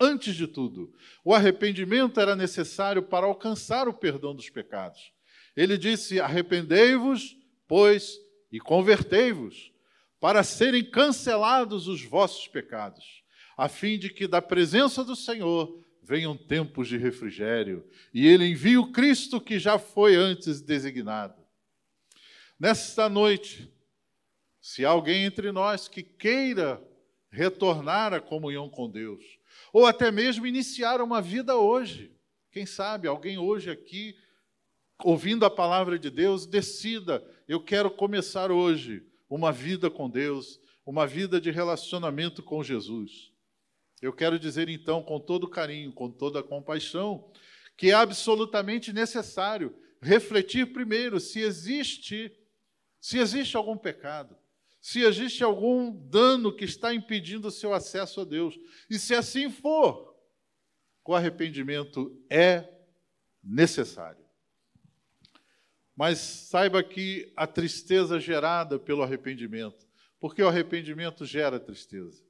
antes 0.00 0.34
de 0.34 0.46
tudo, 0.46 0.90
o 1.22 1.34
arrependimento 1.34 2.18
era 2.18 2.34
necessário 2.34 3.02
para 3.02 3.26
alcançar 3.26 3.86
o 3.88 3.92
perdão 3.92 4.34
dos 4.34 4.48
pecados. 4.48 5.12
Ele 5.54 5.76
disse: 5.76 6.18
Arrependei-vos, 6.18 7.36
pois, 7.68 8.18
e 8.50 8.58
convertei-vos, 8.58 9.70
para 10.18 10.42
serem 10.42 10.82
cancelados 10.82 11.88
os 11.88 12.02
vossos 12.02 12.48
pecados, 12.48 13.22
a 13.54 13.68
fim 13.68 13.98
de 13.98 14.08
que 14.08 14.26
da 14.26 14.40
presença 14.40 15.04
do 15.04 15.14
Senhor 15.14 15.84
venham 16.06 16.36
tempos 16.36 16.86
de 16.86 16.96
refrigério, 16.96 17.84
e 18.14 18.24
ele 18.28 18.46
envia 18.46 18.80
o 18.80 18.92
Cristo 18.92 19.40
que 19.40 19.58
já 19.58 19.76
foi 19.76 20.14
antes 20.14 20.60
designado. 20.60 21.34
Nesta 22.56 23.08
noite, 23.08 23.68
se 24.60 24.84
alguém 24.84 25.24
entre 25.24 25.50
nós 25.50 25.88
que 25.88 26.04
queira 26.04 26.80
retornar 27.28 28.14
à 28.14 28.20
comunhão 28.20 28.70
com 28.70 28.88
Deus, 28.88 29.20
ou 29.72 29.84
até 29.84 30.12
mesmo 30.12 30.46
iniciar 30.46 31.00
uma 31.00 31.20
vida 31.20 31.56
hoje, 31.56 32.14
quem 32.52 32.64
sabe 32.64 33.08
alguém 33.08 33.36
hoje 33.36 33.68
aqui, 33.68 34.16
ouvindo 35.02 35.44
a 35.44 35.50
palavra 35.50 35.98
de 35.98 36.08
Deus, 36.08 36.46
decida: 36.46 37.22
eu 37.48 37.60
quero 37.60 37.90
começar 37.90 38.52
hoje 38.52 39.04
uma 39.28 39.50
vida 39.50 39.90
com 39.90 40.08
Deus, 40.08 40.60
uma 40.86 41.04
vida 41.04 41.40
de 41.40 41.50
relacionamento 41.50 42.44
com 42.44 42.62
Jesus. 42.62 43.32
Eu 44.00 44.12
quero 44.12 44.38
dizer 44.38 44.68
então, 44.68 45.02
com 45.02 45.18
todo 45.18 45.48
carinho, 45.48 45.92
com 45.92 46.10
toda 46.10 46.42
compaixão, 46.42 47.30
que 47.76 47.90
é 47.90 47.94
absolutamente 47.94 48.92
necessário 48.92 49.74
refletir 50.00 50.72
primeiro 50.72 51.18
se 51.18 51.40
existe 51.40 52.32
se 53.00 53.18
existe 53.18 53.56
algum 53.56 53.76
pecado, 53.76 54.36
se 54.80 55.00
existe 55.02 55.44
algum 55.44 55.92
dano 55.92 56.52
que 56.52 56.64
está 56.64 56.92
impedindo 56.92 57.46
o 57.46 57.52
seu 57.52 57.72
acesso 57.72 58.22
a 58.22 58.24
Deus. 58.24 58.58
E 58.90 58.98
se 58.98 59.14
assim 59.14 59.48
for, 59.48 60.16
o 61.04 61.14
arrependimento 61.14 62.20
é 62.28 62.68
necessário. 63.42 64.24
mas 65.94 66.18
saiba 66.18 66.82
que 66.82 67.32
a 67.36 67.46
tristeza 67.46 68.18
gerada 68.18 68.76
pelo 68.78 69.02
arrependimento, 69.02 69.86
porque 70.18 70.42
o 70.42 70.48
arrependimento 70.48 71.24
gera 71.24 71.60
tristeza. 71.60 72.25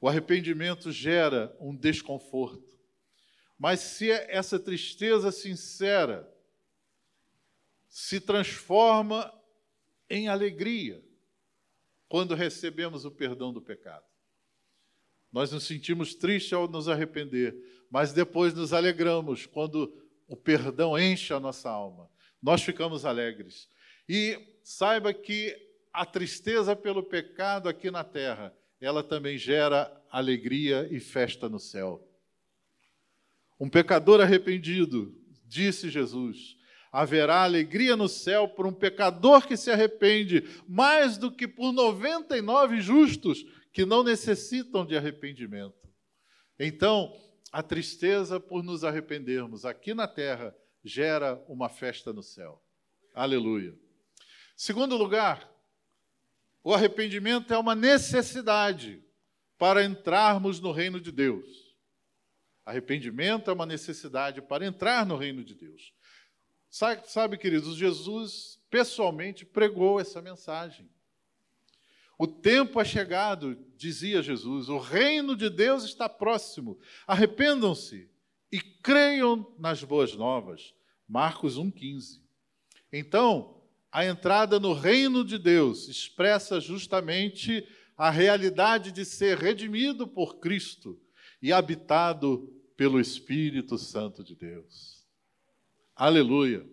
O 0.00 0.08
arrependimento 0.08 0.92
gera 0.92 1.56
um 1.60 1.74
desconforto. 1.74 2.78
Mas 3.58 3.80
se 3.80 4.10
essa 4.10 4.58
tristeza 4.58 5.32
sincera 5.32 6.30
se 7.88 8.20
transforma 8.20 9.32
em 10.08 10.28
alegria 10.28 11.02
quando 12.08 12.34
recebemos 12.34 13.04
o 13.04 13.10
perdão 13.10 13.52
do 13.52 13.60
pecado. 13.60 14.04
Nós 15.32 15.50
nos 15.50 15.64
sentimos 15.64 16.14
tristes 16.14 16.52
ao 16.52 16.68
nos 16.68 16.88
arrepender, 16.88 17.56
mas 17.90 18.12
depois 18.12 18.54
nos 18.54 18.72
alegramos 18.72 19.46
quando 19.46 19.92
o 20.28 20.36
perdão 20.36 20.98
enche 20.98 21.32
a 21.32 21.40
nossa 21.40 21.70
alma. 21.70 22.10
Nós 22.42 22.62
ficamos 22.62 23.04
alegres. 23.04 23.68
E 24.08 24.58
saiba 24.62 25.12
que 25.12 25.56
a 25.92 26.04
tristeza 26.04 26.76
pelo 26.76 27.02
pecado 27.02 27.68
aqui 27.68 27.90
na 27.90 28.04
terra, 28.04 28.54
ela 28.80 29.02
também 29.02 29.38
gera 29.38 29.90
alegria 30.10 30.88
e 30.90 31.00
festa 31.00 31.48
no 31.48 31.58
céu. 31.58 32.06
Um 33.58 33.68
pecador 33.68 34.20
arrependido, 34.20 35.14
disse 35.44 35.88
Jesus, 35.88 36.56
haverá 36.92 37.42
alegria 37.42 37.96
no 37.96 38.08
céu 38.08 38.48
por 38.48 38.66
um 38.66 38.72
pecador 38.72 39.46
que 39.46 39.56
se 39.56 39.70
arrepende, 39.70 40.44
mais 40.68 41.16
do 41.18 41.30
que 41.30 41.48
por 41.48 41.72
99 41.72 42.80
justos 42.80 43.44
que 43.72 43.84
não 43.84 44.02
necessitam 44.02 44.84
de 44.84 44.96
arrependimento. 44.96 45.88
Então, 46.58 47.14
a 47.52 47.62
tristeza 47.62 48.40
por 48.40 48.62
nos 48.62 48.84
arrependermos 48.84 49.64
aqui 49.64 49.94
na 49.94 50.08
terra 50.08 50.54
gera 50.84 51.42
uma 51.48 51.68
festa 51.68 52.12
no 52.12 52.22
céu. 52.22 52.62
Aleluia. 53.14 53.74
Segundo 54.56 54.96
lugar, 54.96 55.50
o 56.66 56.74
arrependimento 56.74 57.54
é 57.54 57.56
uma 57.56 57.76
necessidade 57.76 59.00
para 59.56 59.84
entrarmos 59.84 60.58
no 60.58 60.72
reino 60.72 61.00
de 61.00 61.12
Deus. 61.12 61.76
Arrependimento 62.64 63.48
é 63.48 63.54
uma 63.54 63.64
necessidade 63.64 64.42
para 64.42 64.66
entrar 64.66 65.06
no 65.06 65.16
reino 65.16 65.44
de 65.44 65.54
Deus. 65.54 65.94
Sabe, 66.68 67.08
sabe, 67.08 67.38
queridos, 67.38 67.76
Jesus 67.76 68.60
pessoalmente 68.68 69.46
pregou 69.46 70.00
essa 70.00 70.20
mensagem. 70.20 70.90
O 72.18 72.26
tempo 72.26 72.80
é 72.80 72.84
chegado, 72.84 73.56
dizia 73.76 74.20
Jesus, 74.20 74.68
o 74.68 74.78
reino 74.78 75.36
de 75.36 75.48
Deus 75.48 75.84
está 75.84 76.08
próximo. 76.08 76.80
Arrependam-se 77.06 78.10
e 78.50 78.60
creiam 78.60 79.54
nas 79.56 79.84
boas 79.84 80.16
novas. 80.16 80.74
Marcos 81.06 81.56
1,15. 81.56 82.20
Então, 82.92 83.55
a 83.90 84.04
entrada 84.04 84.60
no 84.60 84.72
reino 84.72 85.24
de 85.24 85.38
Deus 85.38 85.88
expressa 85.88 86.60
justamente 86.60 87.66
a 87.96 88.10
realidade 88.10 88.92
de 88.92 89.04
ser 89.04 89.38
redimido 89.38 90.06
por 90.06 90.38
Cristo 90.38 91.00
e 91.40 91.52
habitado 91.52 92.52
pelo 92.76 93.00
Espírito 93.00 93.78
Santo 93.78 94.22
de 94.22 94.34
Deus. 94.34 95.06
Aleluia. 95.94 96.66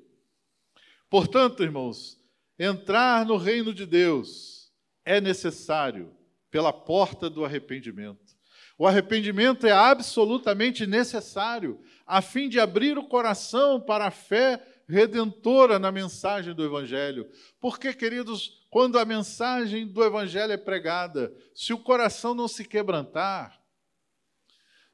Portanto, 1.09 1.63
irmãos, 1.63 2.19
entrar 2.59 3.25
no 3.25 3.37
reino 3.37 3.73
de 3.73 3.85
Deus 3.85 4.71
é 5.05 5.21
necessário 5.21 6.13
pela 6.51 6.73
porta 6.73 7.29
do 7.29 7.45
arrependimento. 7.45 8.33
O 8.77 8.87
arrependimento 8.87 9.65
é 9.65 9.71
absolutamente 9.71 10.85
necessário 10.85 11.79
a 12.05 12.21
fim 12.21 12.49
de 12.49 12.59
abrir 12.59 12.97
o 12.97 13.07
coração 13.07 13.79
para 13.79 14.07
a 14.07 14.11
fé 14.11 14.61
redentora 14.87 15.79
na 15.79 15.91
mensagem 15.91 16.53
do 16.53 16.63
Evangelho. 16.63 17.29
Porque, 17.59 17.93
queridos, 17.93 18.65
quando 18.69 18.97
a 18.97 19.05
mensagem 19.05 19.87
do 19.87 20.03
Evangelho 20.03 20.51
é 20.51 20.57
pregada, 20.57 21.33
se 21.53 21.73
o 21.73 21.77
coração 21.77 22.33
não 22.33 22.47
se 22.47 22.65
quebrantar, 22.65 23.61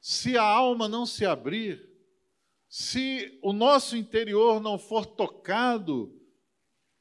se 0.00 0.36
a 0.36 0.42
alma 0.42 0.88
não 0.88 1.04
se 1.04 1.26
abrir, 1.26 1.88
se 2.68 3.38
o 3.42 3.52
nosso 3.52 3.96
interior 3.96 4.60
não 4.60 4.78
for 4.78 5.04
tocado 5.04 6.14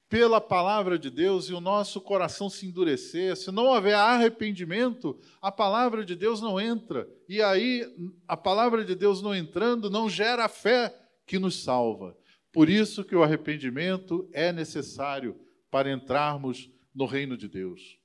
pela 0.10 0.42
palavra 0.42 0.98
de 0.98 1.12
Deus 1.12 1.50
e 1.50 1.54
o 1.54 1.62
nosso 1.62 2.02
coração 2.02 2.50
se 2.50 2.66
endurecer, 2.66 3.38
se 3.38 3.52
não 3.52 3.68
houver 3.68 3.94
arrependimento, 3.94 5.18
a 5.40 5.52
palavra 5.52 6.04
de 6.04 6.16
Deus 6.16 6.42
não 6.42 6.60
entra. 6.60 7.08
E 7.28 7.40
aí, 7.44 7.86
a 8.28 8.36
palavra 8.36 8.84
de 8.84 8.96
Deus 8.96 9.22
não 9.22 9.36
entrando, 9.36 9.88
não 9.88 10.10
gera 10.10 10.46
a 10.46 10.50
fé 10.50 10.94
que 11.28 11.38
nos 11.38 11.64
salva. 11.64 12.18
Por 12.52 12.70
isso 12.70 13.04
que 13.04 13.16
o 13.16 13.24
arrependimento 13.24 14.28
é 14.34 14.52
necessário 14.52 15.40
para 15.70 15.92
entrarmos 15.92 16.70
no 16.94 17.06
reino 17.06 17.38
de 17.38 17.48
Deus. 17.48 18.00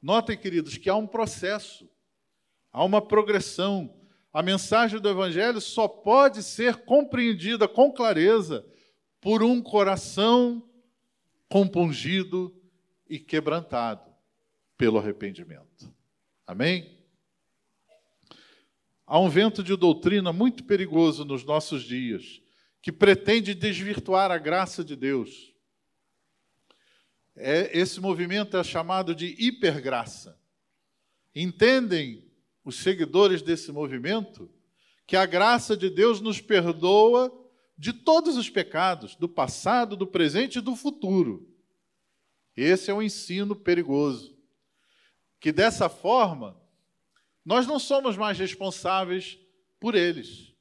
Notem, 0.00 0.36
queridos, 0.36 0.76
que 0.76 0.88
há 0.88 0.94
um 0.94 1.06
processo, 1.06 1.88
há 2.72 2.84
uma 2.84 3.00
progressão. 3.00 3.94
A 4.32 4.42
mensagem 4.42 5.00
do 5.00 5.08
Evangelho 5.08 5.60
só 5.60 5.88
pode 5.88 6.42
ser 6.42 6.84
compreendida 6.84 7.66
com 7.66 7.92
clareza 7.92 8.64
por 9.20 9.42
um 9.42 9.62
coração 9.62 10.68
compungido 11.48 12.54
e 13.08 13.18
quebrantado 13.18 14.12
pelo 14.76 14.98
arrependimento. 14.98 15.92
Amém? 16.46 16.98
Há 19.06 19.18
um 19.18 19.28
vento 19.28 19.62
de 19.62 19.76
doutrina 19.76 20.32
muito 20.32 20.64
perigoso 20.64 21.24
nos 21.24 21.44
nossos 21.44 21.82
dias, 21.82 22.42
que 22.84 22.92
pretende 22.92 23.54
desvirtuar 23.54 24.30
a 24.30 24.36
graça 24.36 24.84
de 24.84 24.94
Deus. 24.94 25.54
É, 27.34 27.70
esse 27.72 27.98
movimento 27.98 28.58
é 28.58 28.62
chamado 28.62 29.14
de 29.14 29.34
hipergraça. 29.38 30.38
Entendem 31.34 32.30
os 32.62 32.76
seguidores 32.76 33.40
desse 33.40 33.72
movimento 33.72 34.50
que 35.06 35.16
a 35.16 35.24
graça 35.24 35.74
de 35.74 35.88
Deus 35.88 36.20
nos 36.20 36.42
perdoa 36.42 37.32
de 37.74 37.90
todos 37.90 38.36
os 38.36 38.50
pecados, 38.50 39.16
do 39.16 39.30
passado, 39.30 39.96
do 39.96 40.06
presente 40.06 40.58
e 40.58 40.60
do 40.60 40.76
futuro. 40.76 41.48
Esse 42.54 42.90
é 42.90 42.94
um 42.94 43.00
ensino 43.00 43.56
perigoso. 43.56 44.36
Que 45.40 45.52
dessa 45.52 45.88
forma, 45.88 46.54
nós 47.42 47.66
não 47.66 47.78
somos 47.78 48.14
mais 48.14 48.38
responsáveis 48.38 49.38
por 49.80 49.94
eles. 49.94 50.53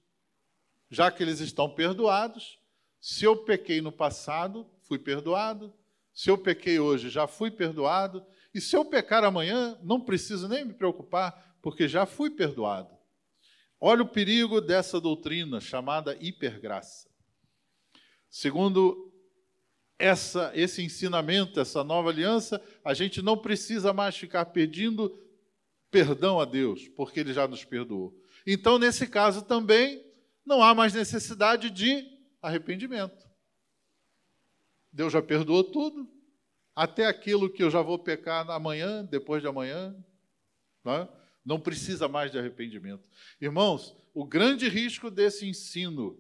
Já 0.94 1.10
que 1.10 1.24
eles 1.24 1.40
estão 1.40 1.68
perdoados, 1.68 2.60
se 3.02 3.26
eu 3.26 3.36
pequei 3.36 3.82
no 3.82 3.92
passado, 3.92 4.70
fui 4.84 5.00
perdoado. 5.00 5.74
Se 6.14 6.30
eu 6.30 6.38
pequei 6.38 6.80
hoje, 6.80 7.10
já 7.10 7.26
fui 7.26 7.50
perdoado. 7.50 8.24
E 8.54 8.62
se 8.62 8.76
eu 8.76 8.86
pecar 8.86 9.24
amanhã, 9.24 9.76
não 9.82 10.00
preciso 10.00 10.48
nem 10.48 10.64
me 10.64 10.72
preocupar, 10.72 11.58
porque 11.64 11.88
já 11.88 12.06
fui 12.06 12.30
perdoado. 12.30 12.96
Olha 13.82 14.04
o 14.04 14.08
perigo 14.08 14.62
dessa 14.62 15.02
doutrina 15.02 15.60
chamada 15.60 16.16
hipergraça. 16.22 17.10
Segundo 18.30 19.12
essa, 19.98 20.52
esse 20.54 20.84
ensinamento, 20.84 21.60
essa 21.60 21.84
nova 21.84 22.12
aliança, 22.12 22.62
a 22.86 22.94
gente 22.94 23.20
não 23.20 23.36
precisa 23.36 23.92
mais 23.94 24.16
ficar 24.16 24.46
pedindo 24.46 25.12
perdão 25.90 26.40
a 26.40 26.46
Deus, 26.46 26.88
porque 26.90 27.20
Ele 27.20 27.34
já 27.34 27.48
nos 27.48 27.66
perdoou. 27.66 28.16
Então, 28.46 28.78
nesse 28.78 29.08
caso 29.08 29.42
também, 29.42 30.03
não 30.46 30.62
há 30.62 30.74
mais 30.74 30.94
necessidade 30.94 31.70
de 31.70 32.06
arrependimento. 32.42 33.28
Deus 34.92 35.12
já 35.12 35.22
perdoou 35.22 35.64
tudo, 35.64 36.08
até 36.76 37.06
aquilo 37.06 37.50
que 37.50 37.64
eu 37.64 37.70
já 37.70 37.82
vou 37.82 37.98
pecar 38.00 38.50
amanhã, 38.50 39.04
depois 39.06 39.42
de 39.42 39.48
amanhã. 39.48 39.96
Não 40.84 40.94
é? 40.94 41.10
Não 41.46 41.60
precisa 41.60 42.08
mais 42.08 42.32
de 42.32 42.38
arrependimento. 42.38 43.04
Irmãos, 43.40 43.96
o 44.14 44.26
grande 44.26 44.68
risco 44.70 45.10
desse 45.10 45.48
ensino 45.48 46.20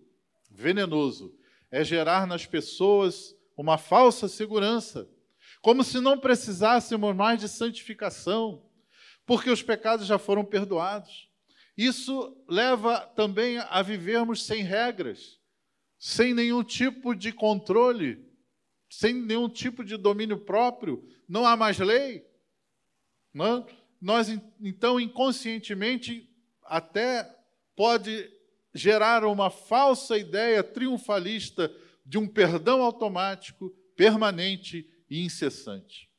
venenoso 0.49 1.37
é 1.69 1.83
gerar 1.83 2.27
nas 2.27 2.45
pessoas 2.45 3.35
uma 3.55 3.77
falsa 3.77 4.27
segurança, 4.27 5.09
como 5.61 5.83
se 5.83 5.99
não 5.99 6.19
precisássemos 6.19 7.15
mais 7.15 7.39
de 7.39 7.47
santificação, 7.47 8.63
porque 9.25 9.49
os 9.49 9.63
pecados 9.63 10.05
já 10.05 10.17
foram 10.17 10.43
perdoados. 10.43 11.29
Isso 11.77 12.37
leva 12.47 12.99
também 13.15 13.57
a 13.57 13.81
vivermos 13.81 14.43
sem 14.45 14.63
regras, 14.63 15.39
sem 15.97 16.33
nenhum 16.33 16.63
tipo 16.63 17.15
de 17.15 17.31
controle, 17.31 18.23
sem 18.89 19.13
nenhum 19.13 19.49
tipo 19.49 19.83
de 19.83 19.97
domínio 19.97 20.37
próprio, 20.37 21.03
não 21.27 21.45
há 21.45 21.55
mais 21.55 21.79
lei. 21.79 22.25
Não? 23.33 23.65
Nós 23.99 24.29
então 24.61 24.99
inconscientemente 24.99 26.29
até 26.63 27.23
pode 27.75 28.29
gerar 28.73 29.23
uma 29.25 29.49
falsa 29.49 30.17
ideia 30.17 30.63
triunfalista 30.63 31.73
de 32.05 32.17
um 32.17 32.27
perdão 32.27 32.81
automático, 32.81 33.69
permanente 33.95 34.87
e 35.09 35.23
incessante. 35.23 36.09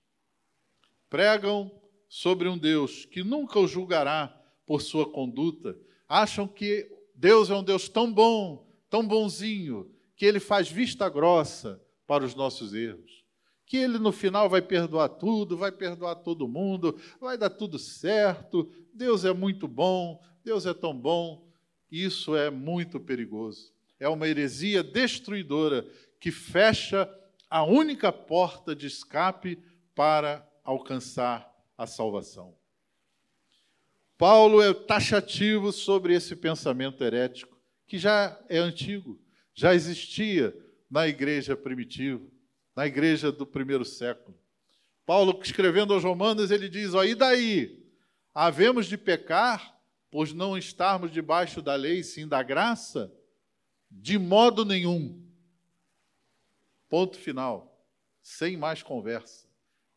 Pregam 1.09 1.71
sobre 2.09 2.49
um 2.49 2.57
Deus 2.59 3.05
que 3.05 3.23
nunca 3.23 3.59
o 3.59 3.69
julgará 3.69 4.41
por 4.67 4.83
sua 4.83 5.11
conduta, 5.11 5.77
acham 6.09 6.47
que 6.47 6.91
Deus 7.15 7.51
é 7.51 7.55
um 7.55 7.63
Deus 7.63 7.89
tão 7.89 8.13
bom, 8.13 8.67
tão 8.91 9.07
bonzinho, 9.07 9.91
que 10.17 10.25
ele 10.25 10.41
faz 10.41 10.71
vista 10.71 11.09
grossa 11.09 11.81
para 12.07 12.25
os 12.25 12.35
nossos 12.35 12.75
erros. 12.75 13.25
Que 13.67 13.79
ele 13.79 13.99
no 13.99 14.13
final 14.13 14.49
vai 14.49 14.61
perdoar 14.61 15.09
tudo, 15.09 15.57
vai 15.57 15.73
perdoar 15.73 16.17
todo 16.17 16.49
mundo, 16.49 16.99
vai 17.21 17.39
dar 17.39 17.51
tudo 17.51 17.79
certo. 17.79 18.71
Deus 18.93 19.25
é 19.25 19.33
muito 19.33 19.67
bom, 19.67 20.21
Deus 20.45 20.67
é 20.67 20.75
tão 20.75 20.97
bom. 20.97 21.49
Isso 21.91 22.37
é 22.37 22.51
muito 22.51 23.01
perigoso. 23.01 23.73
É 23.99 24.09
uma 24.09 24.29
heresia 24.29 24.83
destruidora 24.83 25.87
que 26.21 26.31
fecha 26.31 27.09
a 27.49 27.63
única 27.63 28.13
porta 28.13 28.75
de 28.75 28.87
escape 28.87 29.59
para 29.95 30.47
alcançar 30.65 31.51
a 31.79 31.87
salvação. 31.87 32.55
Paulo 34.17 34.63
é 34.63 34.73
taxativo 34.73 35.73
sobre 35.73 36.15
esse 36.15 36.37
pensamento 36.37 37.03
herético, 37.03 37.61
que 37.87 37.99
já 37.99 38.41
é 38.49 38.59
antigo, 38.59 39.21
já 39.53 39.75
existia 39.75 40.57
na 40.91 41.09
igreja 41.09 41.57
primitiva, 41.57 42.25
na 42.75 42.87
igreja 42.87 43.33
do 43.33 43.47
primeiro 43.47 43.85
século. 43.85 44.39
Paulo, 45.05 45.39
escrevendo 45.43 45.93
aos 45.93 46.05
Romanos, 46.05 46.51
ele 46.51 46.69
diz: 46.69 46.95
ó, 46.95 47.05
e 47.05 47.15
daí? 47.15 47.83
Havemos 48.33 48.87
de 48.87 48.97
pecar, 48.97 49.79
pois 50.11 50.33
não 50.33 50.57
estarmos 50.57 51.11
debaixo 51.13 51.61
da 51.61 51.75
lei, 51.75 52.03
sim 52.03 52.27
da 52.27 52.43
graça? 52.43 53.13
De 53.91 54.19
modo 54.19 54.65
nenhum. 54.65 55.23
Ponto 56.89 57.17
final. 57.17 57.87
Sem 58.23 58.57
mais 58.57 58.83
conversa. 58.83 59.47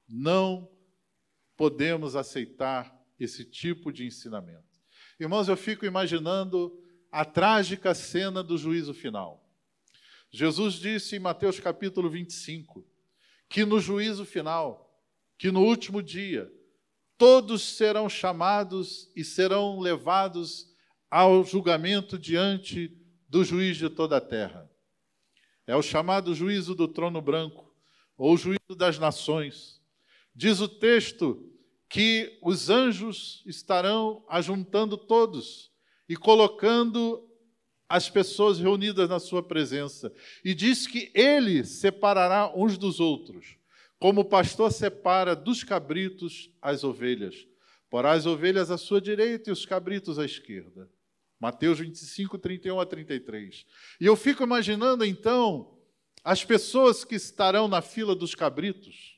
Não 0.07 0.69
podemos 1.55 2.15
aceitar 2.15 2.96
esse 3.19 3.45
tipo 3.45 3.91
de 3.91 4.05
ensinamento. 4.05 4.65
Irmãos, 5.19 5.47
eu 5.47 5.57
fico 5.57 5.85
imaginando 5.85 6.71
a 7.11 7.25
trágica 7.25 7.93
cena 7.95 8.43
do 8.43 8.57
juízo 8.57 8.93
final. 8.93 9.43
Jesus 10.29 10.75
disse 10.75 11.15
em 11.15 11.19
Mateus 11.19 11.59
capítulo 11.59 12.09
25 12.09 12.85
que 13.49 13.63
no 13.65 13.79
juízo 13.79 14.25
final, 14.25 15.01
que 15.37 15.51
no 15.51 15.63
último 15.63 16.03
dia, 16.03 16.51
todos 17.17 17.61
serão 17.61 18.09
chamados 18.09 19.09
e 19.15 19.23
serão 19.23 19.79
levados 19.79 20.75
ao 21.09 21.43
julgamento 21.43 22.19
diante 22.19 22.95
do 23.27 23.43
juiz 23.43 23.77
de 23.77 23.89
toda 23.89 24.17
a 24.17 24.21
terra. 24.21 24.69
É 25.65 25.75
o 25.75 25.81
chamado 25.81 26.35
juízo 26.35 26.75
do 26.75 26.87
trono 26.87 27.21
branco, 27.21 27.73
ou 28.17 28.37
juízo 28.37 28.75
das 28.75 28.97
nações. 28.97 29.81
Diz 30.35 30.59
o 30.59 30.67
texto 30.67 31.56
que 31.89 32.37
os 32.41 32.69
anjos 32.69 33.43
estarão 33.45 34.23
ajuntando 34.27 34.97
todos 34.97 35.71
e 36.07 36.15
colocando 36.15 37.23
as 37.89 38.09
pessoas 38.09 38.59
reunidas 38.59 39.09
na 39.09 39.19
sua 39.19 39.41
presença. 39.41 40.13
E 40.43 40.53
diz 40.53 40.85
que 40.85 41.09
ele 41.13 41.63
separará 41.63 42.51
uns 42.53 42.77
dos 42.77 42.99
outros, 42.99 43.57
como 43.97 44.21
o 44.21 44.25
pastor 44.25 44.71
separa 44.71 45.35
dos 45.35 45.63
cabritos 45.63 46.51
as 46.61 46.83
ovelhas. 46.83 47.47
Porá 47.89 48.11
as 48.11 48.25
ovelhas 48.25 48.69
à 48.69 48.77
sua 48.77 48.99
direita 48.99 49.49
e 49.49 49.53
os 49.53 49.65
cabritos 49.65 50.19
à 50.19 50.25
esquerda. 50.25 50.89
Mateus 51.39 51.79
25, 51.79 52.37
31 52.37 52.79
a 52.79 52.85
33. 52.85 53.65
E 54.01 54.05
eu 54.05 54.15
fico 54.15 54.43
imaginando 54.43 55.05
então 55.05 55.77
as 56.23 56.43
pessoas 56.43 57.05
que 57.05 57.15
estarão 57.15 57.69
na 57.69 57.81
fila 57.81 58.13
dos 58.13 58.35
cabritos 58.35 59.16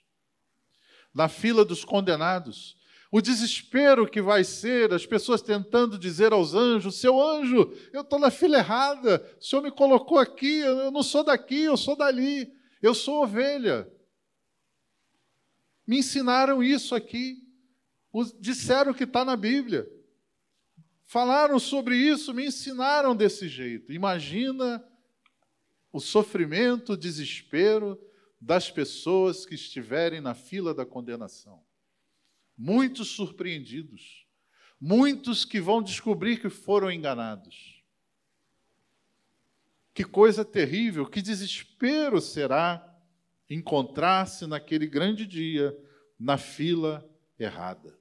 na 1.13 1.27
fila 1.27 1.65
dos 1.65 1.83
condenados. 1.83 2.77
O 3.11 3.21
desespero 3.21 4.07
que 4.07 4.21
vai 4.21 4.43
ser, 4.43 4.93
as 4.93 5.05
pessoas 5.05 5.41
tentando 5.41 5.97
dizer 5.97 6.31
aos 6.31 6.53
anjos: 6.53 6.99
Seu 6.99 7.19
anjo, 7.19 7.73
eu 7.91 8.01
estou 8.01 8.19
na 8.19 8.29
fila 8.29 8.57
errada, 8.57 9.25
o 9.39 9.43
senhor 9.43 9.63
me 9.63 9.71
colocou 9.71 10.19
aqui, 10.19 10.59
eu 10.59 10.91
não 10.91 11.01
sou 11.01 11.23
daqui, 11.23 11.63
eu 11.63 11.75
sou 11.75 11.95
dali, 11.95 12.53
eu 12.81 12.93
sou 12.93 13.23
ovelha. 13.23 13.91
Me 15.87 15.97
ensinaram 15.97 16.61
isso 16.61 16.93
aqui, 16.93 17.43
disseram 18.39 18.93
que 18.93 19.05
está 19.05 19.25
na 19.25 19.35
Bíblia, 19.35 19.89
falaram 21.03 21.57
sobre 21.57 21.97
isso, 21.97 22.31
me 22.31 22.45
ensinaram 22.45 23.15
desse 23.15 23.47
jeito. 23.47 23.91
Imagina 23.91 24.83
o 25.91 25.99
sofrimento, 25.99 26.93
o 26.93 26.97
desespero 26.97 27.99
das 28.39 28.71
pessoas 28.71 29.45
que 29.45 29.55
estiverem 29.55 30.21
na 30.21 30.33
fila 30.33 30.73
da 30.73 30.85
condenação. 30.85 31.63
Muitos 32.57 33.09
surpreendidos, 33.09 34.25
muitos 34.79 35.43
que 35.43 35.59
vão 35.59 35.81
descobrir 35.81 36.39
que 36.39 36.49
foram 36.49 36.91
enganados. 36.91 37.83
Que 39.93 40.03
coisa 40.03 40.45
terrível, 40.45 41.05
que 41.05 41.21
desespero 41.21 42.21
será 42.21 42.85
encontrar-se 43.49 44.47
naquele 44.47 44.87
grande 44.87 45.25
dia 45.25 45.77
na 46.17 46.37
fila 46.37 47.09
errada. 47.37 47.99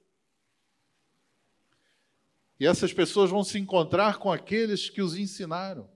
E 2.59 2.65
essas 2.65 2.93
pessoas 2.93 3.29
vão 3.29 3.43
se 3.43 3.57
encontrar 3.57 4.19
com 4.19 4.31
aqueles 4.31 4.89
que 4.89 5.01
os 5.01 5.17
ensinaram. 5.17 5.89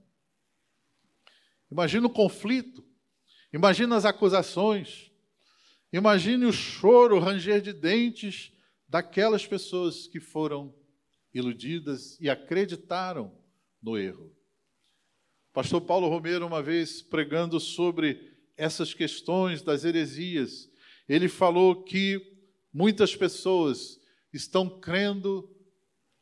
Imagina 1.70 2.06
o 2.06 2.10
conflito 2.10 2.84
Imagina 3.54 3.94
as 3.94 4.04
acusações. 4.04 5.12
Imagine 5.92 6.44
o 6.44 6.52
choro, 6.52 7.14
o 7.14 7.20
ranger 7.20 7.60
de 7.60 7.72
dentes 7.72 8.52
daquelas 8.88 9.46
pessoas 9.46 10.08
que 10.08 10.18
foram 10.18 10.74
iludidas 11.32 12.20
e 12.20 12.28
acreditaram 12.28 13.32
no 13.80 13.96
erro. 13.96 14.36
Pastor 15.52 15.80
Paulo 15.82 16.08
Romero, 16.08 16.44
uma 16.44 16.60
vez 16.60 17.00
pregando 17.00 17.60
sobre 17.60 18.36
essas 18.56 18.92
questões 18.92 19.62
das 19.62 19.84
heresias, 19.84 20.68
ele 21.08 21.28
falou 21.28 21.84
que 21.84 22.20
muitas 22.72 23.14
pessoas 23.14 24.00
estão 24.32 24.68
crendo 24.80 25.48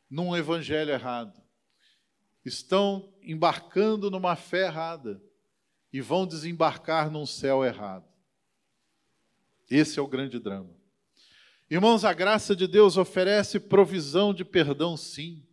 num 0.07 0.37
evangelho 0.37 0.91
errado, 0.91 1.41
estão 2.45 3.11
embarcando 3.23 4.11
numa 4.11 4.35
fé 4.35 4.67
errada 4.67 5.19
e 5.93 6.01
vão 6.01 6.25
desembarcar 6.25 7.11
num 7.11 7.25
céu 7.25 7.63
errado. 7.63 8.03
Esse 9.69 9.99
é 9.99 10.01
o 10.01 10.07
grande 10.07 10.39
drama. 10.39 10.71
Irmãos, 11.69 12.03
a 12.03 12.11
graça 12.11 12.55
de 12.55 12.67
Deus 12.67 12.97
oferece 12.97 13.59
provisão 13.59 14.33
de 14.33 14.43
perdão, 14.43 14.97
sim. 14.97 15.45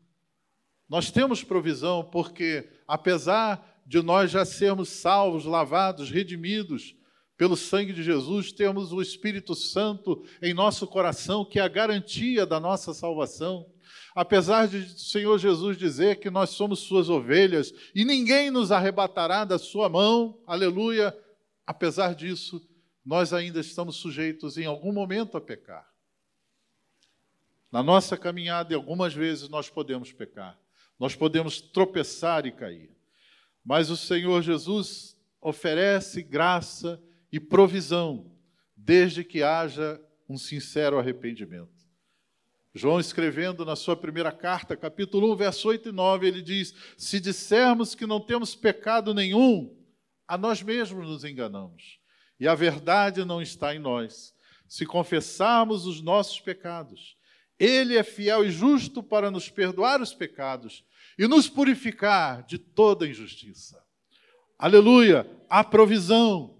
Nós 0.89 1.11
temos 1.11 1.45
provisão 1.45 2.03
porque, 2.03 2.69
apesar 2.89 3.83
de 3.87 4.03
nós 4.03 4.31
já 4.31 4.45
sermos 4.45 4.89
salvos, 4.89 5.45
lavados, 5.45 6.11
redimidos 6.11 6.97
pelo 7.37 7.57
sangue 7.57 7.93
de 7.93 8.03
Jesus, 8.03 8.53
temos 8.53 8.93
o 8.93 9.01
Espírito 9.01 9.55
Santo 9.55 10.25
em 10.43 10.53
nosso 10.53 10.87
coração, 10.87 11.45
que 11.45 11.59
é 11.59 11.63
a 11.63 11.69
garantia 11.69 12.45
da 12.45 12.59
nossa 12.59 12.93
salvação. 12.93 13.67
Apesar 14.15 14.67
de 14.67 14.79
o 14.79 14.99
Senhor 14.99 15.39
Jesus 15.39 15.79
dizer 15.79 16.17
que 16.17 16.31
nós 16.31 16.51
somos 16.51 16.81
suas 16.81 17.09
ovelhas 17.09 17.73
e 17.95 18.05
ninguém 18.05 18.51
nos 18.51 18.73
arrebatará 18.73 19.45
da 19.45 19.59
sua 19.59 19.89
mão, 19.89 20.43
aleluia, 20.47 21.17
apesar 21.67 22.15
disso, 22.15 22.61
nós 23.05 23.33
ainda 23.33 23.61
estamos 23.61 23.97
sujeitos 23.97 24.59
em 24.59 24.67
algum 24.67 24.93
momento 24.93 25.37
a 25.37 25.41
pecar. 25.41 25.89
Na 27.71 27.83
nossa 27.83 28.17
caminhada, 28.17 28.75
algumas 28.75 29.15
vezes 29.15 29.49
nós 29.49 29.71
podemos 29.71 30.13
pecar, 30.13 30.59
nós 30.99 31.15
podemos 31.15 31.61
tropeçar 31.61 32.47
e 32.47 32.53
cair. 32.53 32.91
Mas 33.65 33.91
o 33.91 33.97
Senhor 33.97 34.43
Jesus 34.43 35.17
oferece 35.41 36.23
graça 36.23 37.01
e 37.31 37.39
provisão, 37.39 38.33
desde 38.77 39.23
que 39.23 39.43
haja 39.43 40.01
um 40.29 40.37
sincero 40.37 40.99
arrependimento. 40.99 41.80
João 42.73 43.01
escrevendo 43.01 43.65
na 43.65 43.75
sua 43.75 43.97
primeira 43.97 44.31
carta, 44.31 44.77
capítulo 44.77 45.33
1, 45.33 45.37
verso 45.37 45.69
8 45.69 45.89
e 45.89 45.93
9, 45.93 46.29
ele 46.29 46.41
diz: 46.41 46.73
Se 46.97 47.19
dissermos 47.19 47.95
que 47.97 48.07
não 48.07 48.21
temos 48.21 48.55
pecado 48.55 49.13
nenhum, 49.13 49.77
a 50.27 50.39
nós 50.39 50.63
mesmos 50.63 51.07
nos 51.07 51.25
enganamos, 51.25 51.99
e 52.39 52.47
a 52.47 52.55
verdade 52.55 53.25
não 53.25 53.43
está 53.43 53.75
em 53.75 53.81
nós. 53.81 54.33
Se 54.69 54.87
confessarmos 54.87 55.85
os 55.85 56.01
nossos 56.01 56.39
pecados, 56.41 57.17
ele 57.59 57.97
é 57.97 58.05
fiel 58.05 58.45
e 58.45 58.51
justo 58.51 59.03
para 59.03 59.33
nos 59.33 59.51
perdoar 59.51 60.01
os 60.01 60.15
pecados 60.15 60.85
e 61.19 61.27
nos 61.27 61.49
purificar 61.49 62.47
de 62.47 62.57
toda 62.57 63.07
injustiça. 63.07 63.83
Aleluia! 64.57 65.29
Há 65.49 65.65
provisão 65.65 66.57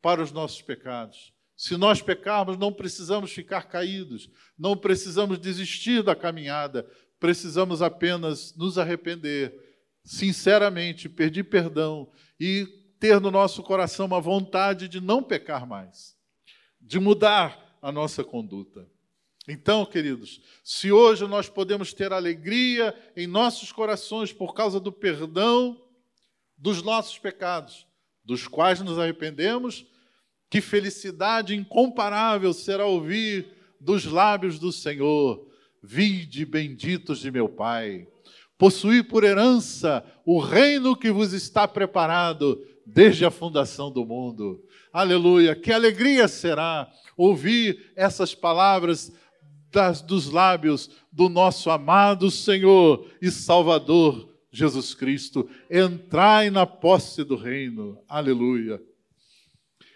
para 0.00 0.22
os 0.22 0.32
nossos 0.32 0.62
pecados. 0.62 1.34
Se 1.60 1.76
nós 1.76 2.00
pecarmos, 2.00 2.56
não 2.56 2.72
precisamos 2.72 3.30
ficar 3.32 3.68
caídos, 3.68 4.30
não 4.58 4.74
precisamos 4.74 5.38
desistir 5.38 6.02
da 6.02 6.16
caminhada, 6.16 6.90
precisamos 7.18 7.82
apenas 7.82 8.56
nos 8.56 8.78
arrepender, 8.78 9.52
sinceramente, 10.02 11.06
pedir 11.06 11.44
perdão 11.44 12.10
e 12.40 12.66
ter 12.98 13.20
no 13.20 13.30
nosso 13.30 13.62
coração 13.62 14.06
uma 14.06 14.22
vontade 14.22 14.88
de 14.88 15.02
não 15.02 15.22
pecar 15.22 15.66
mais, 15.66 16.16
de 16.80 16.98
mudar 16.98 17.76
a 17.82 17.92
nossa 17.92 18.24
conduta. 18.24 18.88
Então, 19.46 19.84
queridos, 19.84 20.40
se 20.64 20.90
hoje 20.90 21.26
nós 21.26 21.50
podemos 21.50 21.92
ter 21.92 22.10
alegria 22.10 22.98
em 23.14 23.26
nossos 23.26 23.70
corações 23.70 24.32
por 24.32 24.54
causa 24.54 24.80
do 24.80 24.90
perdão 24.90 25.78
dos 26.56 26.82
nossos 26.82 27.18
pecados, 27.18 27.86
dos 28.24 28.48
quais 28.48 28.80
nos 28.80 28.98
arrependemos, 28.98 29.89
que 30.50 30.60
felicidade 30.60 31.54
incomparável 31.54 32.52
será 32.52 32.84
ouvir 32.84 33.46
dos 33.80 34.04
lábios 34.04 34.58
do 34.58 34.72
Senhor: 34.72 35.46
Vinde 35.80 36.44
benditos 36.44 37.20
de 37.20 37.30
meu 37.30 37.48
Pai, 37.48 38.06
possuí 38.58 39.02
por 39.02 39.22
herança 39.22 40.04
o 40.26 40.40
reino 40.40 40.96
que 40.96 41.12
vos 41.12 41.32
está 41.32 41.68
preparado 41.68 42.60
desde 42.84 43.24
a 43.24 43.30
fundação 43.30 43.90
do 43.92 44.04
mundo. 44.04 44.60
Aleluia! 44.92 45.54
Que 45.54 45.72
alegria 45.72 46.26
será 46.26 46.90
ouvir 47.16 47.92
essas 47.94 48.34
palavras 48.34 49.12
das, 49.70 50.02
dos 50.02 50.28
lábios 50.28 50.90
do 51.12 51.28
nosso 51.28 51.70
amado 51.70 52.28
Senhor 52.28 53.08
e 53.22 53.30
Salvador 53.30 54.28
Jesus 54.50 54.94
Cristo. 54.94 55.48
Entrai 55.70 56.50
na 56.50 56.66
posse 56.66 57.22
do 57.22 57.36
reino. 57.36 57.98
Aleluia. 58.08 58.82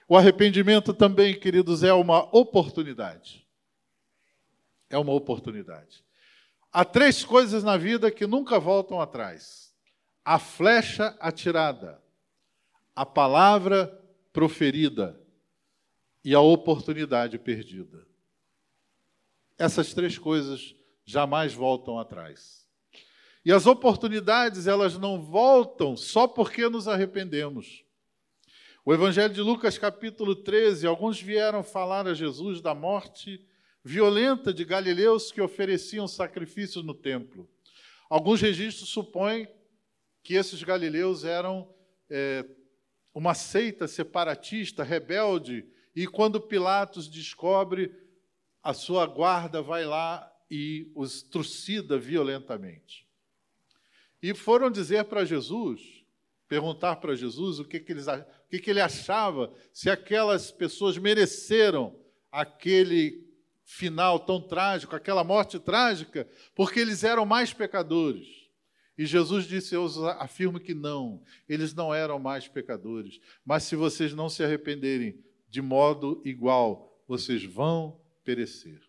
O 0.08 0.16
arrependimento 0.16 0.92
também, 0.92 1.38
queridos, 1.38 1.82
é 1.82 1.92
uma 1.92 2.24
oportunidade. 2.36 3.46
É 4.90 4.98
uma 4.98 5.12
oportunidade. 5.12 6.04
Há 6.72 6.84
três 6.84 7.24
coisas 7.24 7.62
na 7.62 7.76
vida 7.76 8.10
que 8.10 8.26
nunca 8.26 8.58
voltam 8.58 9.00
atrás: 9.00 9.72
a 10.24 10.38
flecha 10.38 11.16
atirada, 11.20 12.02
a 12.94 13.06
palavra 13.06 13.86
proferida 14.32 15.20
e 16.24 16.34
a 16.34 16.40
oportunidade 16.40 17.38
perdida. 17.38 18.06
Essas 19.56 19.94
três 19.94 20.18
coisas 20.18 20.74
jamais 21.04 21.54
voltam 21.54 21.98
atrás. 21.98 22.64
E 23.44 23.52
as 23.52 23.66
oportunidades, 23.66 24.66
elas 24.66 24.98
não 24.98 25.22
voltam 25.22 25.96
só 25.96 26.26
porque 26.26 26.68
nos 26.68 26.88
arrependemos. 26.88 27.83
O 28.86 28.92
Evangelho 28.92 29.32
de 29.32 29.40
Lucas, 29.40 29.78
capítulo 29.78 30.36
13, 30.36 30.86
alguns 30.86 31.18
vieram 31.18 31.62
falar 31.62 32.06
a 32.06 32.12
Jesus 32.12 32.60
da 32.60 32.74
morte 32.74 33.42
violenta 33.82 34.52
de 34.52 34.62
galileus 34.62 35.32
que 35.32 35.40
ofereciam 35.40 36.06
sacrifícios 36.06 36.84
no 36.84 36.92
templo. 36.92 37.48
Alguns 38.10 38.42
registros 38.42 38.90
supõem 38.90 39.48
que 40.22 40.34
esses 40.34 40.62
galileus 40.62 41.24
eram 41.24 41.74
é, 42.10 42.44
uma 43.14 43.32
seita 43.32 43.88
separatista, 43.88 44.84
rebelde, 44.84 45.66
e 45.96 46.06
quando 46.06 46.38
Pilatos 46.38 47.08
descobre, 47.08 47.90
a 48.62 48.74
sua 48.74 49.06
guarda 49.06 49.62
vai 49.62 49.86
lá 49.86 50.30
e 50.50 50.92
os 50.94 51.22
trucida 51.22 51.98
violentamente. 51.98 53.08
E 54.22 54.34
foram 54.34 54.70
dizer 54.70 55.04
para 55.04 55.24
Jesus, 55.24 56.04
perguntar 56.46 56.96
para 56.96 57.14
Jesus 57.14 57.58
o 57.58 57.64
que, 57.64 57.80
que, 57.80 57.92
eles, 57.92 58.06
que, 58.54 58.60
que 58.60 58.70
ele 58.70 58.80
achava, 58.80 59.52
se 59.72 59.90
aquelas 59.90 60.52
pessoas 60.52 60.96
mereceram 60.96 61.98
aquele 62.30 63.24
final 63.64 64.18
tão 64.20 64.40
trágico, 64.40 64.94
aquela 64.94 65.24
morte 65.24 65.58
trágica, 65.58 66.28
porque 66.54 66.78
eles 66.78 67.02
eram 67.02 67.26
mais 67.26 67.52
pecadores. 67.52 68.28
E 68.96 69.06
Jesus 69.06 69.46
disse: 69.46 69.74
Eu 69.74 69.86
afirmo 70.20 70.60
que 70.60 70.72
não, 70.72 71.22
eles 71.48 71.74
não 71.74 71.92
eram 71.92 72.18
mais 72.18 72.46
pecadores, 72.46 73.20
mas 73.44 73.64
se 73.64 73.74
vocês 73.74 74.14
não 74.14 74.28
se 74.28 74.44
arrependerem 74.44 75.18
de 75.48 75.60
modo 75.60 76.22
igual, 76.24 77.02
vocês 77.08 77.44
vão 77.44 78.00
perecer. 78.22 78.80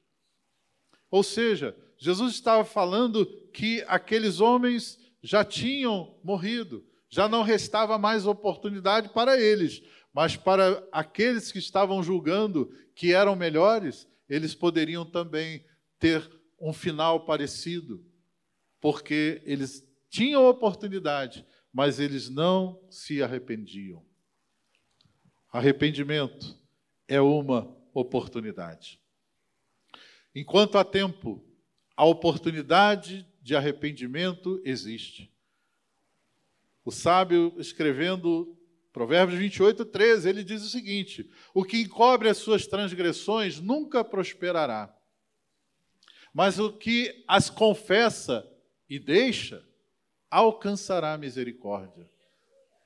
Ou 1.10 1.24
seja, 1.24 1.76
Jesus 1.98 2.34
estava 2.34 2.64
falando 2.64 3.26
que 3.52 3.84
aqueles 3.88 4.40
homens 4.40 5.00
já 5.24 5.44
tinham 5.44 6.20
morrido, 6.24 6.86
já 7.10 7.28
não 7.28 7.44
restava 7.44 7.98
mais 7.98 8.26
oportunidade 8.26 9.10
para 9.10 9.40
eles, 9.40 9.82
mas 10.14 10.36
para 10.36 10.86
aqueles 10.92 11.52
que 11.52 11.60
estavam 11.60 12.02
julgando 12.02 12.72
que 12.96 13.14
eram 13.14 13.36
melhores, 13.36 14.08
eles 14.30 14.56
poderiam 14.56 15.06
também 15.06 15.66
ter 16.00 16.30
um 16.60 16.74
final 16.74 17.26
parecido, 17.26 18.06
porque 18.80 19.42
eles 19.46 19.86
tinham 20.10 20.48
oportunidade, 20.48 21.46
mas 21.72 22.00
eles 22.00 22.30
não 22.30 22.82
se 22.90 23.22
arrependiam. 23.22 24.06
Arrependimento 25.52 26.58
é 27.08 27.20
uma 27.20 27.76
oportunidade. 27.94 29.02
Enquanto 30.34 30.78
há 30.78 30.84
tempo, 30.84 31.46
a 31.96 32.06
oportunidade 32.06 33.26
de 33.42 33.56
arrependimento 33.56 34.62
existe. 34.66 35.32
O 36.86 36.92
sábio, 36.92 37.54
escrevendo 37.58 38.56
Provérbios 38.94 39.40
28, 39.40 39.84
13, 39.84 40.30
ele 40.30 40.44
diz 40.44 40.64
o 40.64 40.70
seguinte: 40.70 41.30
O 41.54 41.66
que 41.66 41.82
encobre 41.82 42.30
as 42.30 42.38
suas 42.38 42.68
transgressões 42.68 43.60
nunca 43.60 44.04
prosperará, 44.06 44.96
mas 46.32 46.60
o 46.60 46.72
que 46.72 47.26
as 47.28 47.50
confessa 47.50 48.48
e 48.88 49.00
deixa 49.00 49.66
alcançará 50.30 51.18
misericórdia. 51.18 52.10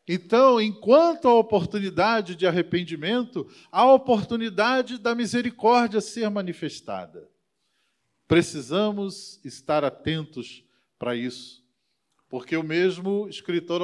Então, 0.07 0.59
enquanto 0.59 1.27
a 1.27 1.35
oportunidade 1.35 2.35
de 2.35 2.47
arrependimento, 2.47 3.47
há 3.71 3.81
a 3.81 3.93
oportunidade 3.93 4.97
da 4.97 5.13
misericórdia 5.13 6.01
ser 6.01 6.27
manifestada. 6.29 7.29
Precisamos 8.27 9.39
estar 9.45 9.83
atentos 9.83 10.63
para 10.97 11.15
isso, 11.15 11.63
porque 12.29 12.55
o 12.55 12.63
mesmo 12.63 13.27
escritor 13.27 13.81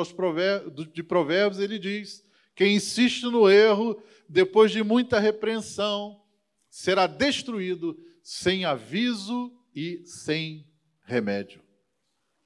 de 0.94 1.04
Provérbios 1.04 1.60
ele 1.60 1.80
diz: 1.80 2.24
quem 2.56 2.76
insiste 2.76 3.24
no 3.24 3.50
erro, 3.50 4.02
depois 4.30 4.72
de 4.72 4.84
muita 4.84 5.20
repreensão, 5.20 6.22
será 6.70 7.08
destruído 7.08 8.00
sem 8.24 8.64
aviso 8.64 9.52
e 9.76 10.02
sem 10.06 10.66
remédio. 11.04 11.62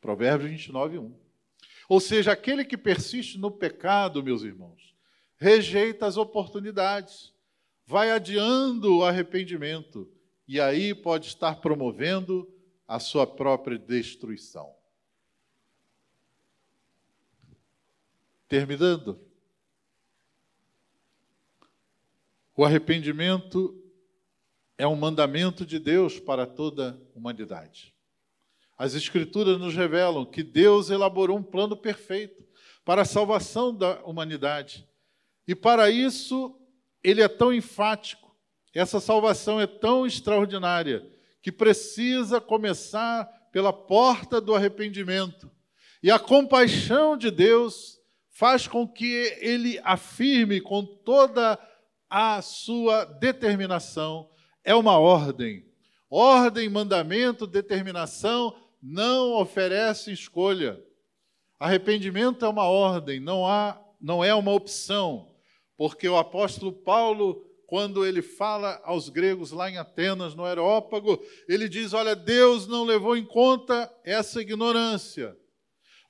Provérbios 0.02 0.50
29, 0.50 0.98
1. 0.98 1.20
Ou 1.90 2.00
seja, 2.00 2.32
aquele 2.32 2.64
que 2.64 2.78
persiste 2.78 3.38
no 3.38 3.52
pecado, 3.52 4.24
meus 4.24 4.44
irmãos, 4.44 4.96
rejeita 5.38 6.06
as 6.06 6.18
oportunidades, 6.18 7.34
vai 7.86 8.12
adiando 8.12 8.98
o 8.98 9.04
arrependimento 9.04 10.10
e 10.48 10.60
aí 10.60 10.94
pode 10.94 11.28
estar 11.28 11.56
promovendo 11.56 12.48
a 12.88 13.00
sua 13.00 13.26
própria 13.26 13.78
destruição. 13.78 14.79
Terminando, 18.50 19.18
o 22.58 22.66
arrependimento 22.66 23.82
é 24.78 24.86
um 24.86 24.98
mandamento 24.98 25.66
de 25.66 25.80
Deus 25.80 26.20
para 26.20 26.46
toda 26.46 27.02
a 27.16 27.18
humanidade. 27.18 27.96
As 28.78 28.94
Escrituras 28.94 29.58
nos 29.58 29.74
revelam 29.74 30.26
que 30.26 30.44
Deus 30.44 30.90
elaborou 30.90 31.38
um 31.38 31.44
plano 31.44 31.78
perfeito 31.78 32.46
para 32.84 33.04
a 33.04 33.06
salvação 33.06 33.74
da 33.74 34.04
humanidade. 34.04 34.86
E 35.48 35.56
para 35.56 35.90
isso, 35.90 36.60
ele 37.02 37.22
é 37.22 37.30
tão 37.30 37.54
enfático 37.54 38.30
essa 38.74 39.00
salvação 39.00 39.60
é 39.60 39.68
tão 39.68 40.06
extraordinária 40.06 41.06
que 41.42 41.52
precisa 41.52 42.40
começar 42.40 43.26
pela 43.52 43.74
porta 43.74 44.40
do 44.40 44.54
arrependimento. 44.54 45.50
E 46.04 46.12
a 46.12 46.20
compaixão 46.20 47.18
de 47.18 47.32
Deus 47.32 47.99
faz 48.40 48.66
com 48.70 48.88
que 48.88 49.38
ele 49.42 49.82
afirme 49.84 50.62
com 50.62 50.86
toda 50.86 51.60
a 52.10 52.42
sua 52.42 53.04
determinação: 53.04 54.30
é 54.64 54.74
uma 54.74 54.98
ordem. 54.98 55.68
Ordem, 56.10 56.70
mandamento, 56.70 57.46
determinação 57.46 58.56
não 58.82 59.34
oferece 59.34 60.14
escolha. 60.14 60.82
Arrependimento 61.60 62.46
é 62.46 62.48
uma 62.48 62.64
ordem, 62.64 63.20
não 63.20 63.46
há, 63.46 63.78
não 64.00 64.24
é 64.24 64.34
uma 64.34 64.54
opção, 64.54 65.36
porque 65.76 66.08
o 66.08 66.18
apóstolo 66.18 66.72
Paulo 66.72 67.46
quando 67.68 68.04
ele 68.04 68.24
fala 68.24 68.82
aos 68.84 69.10
gregos 69.10 69.52
lá 69.52 69.70
em 69.70 69.78
Atenas, 69.78 70.34
no 70.34 70.44
Aerópago, 70.44 71.22
ele 71.48 71.70
diz: 71.70 71.94
Olha, 71.94 72.16
Deus 72.16 72.66
não 72.68 72.84
levou 72.84 73.16
em 73.16 73.24
conta 73.24 73.94
essa 74.04 74.42
ignorância, 74.42 75.38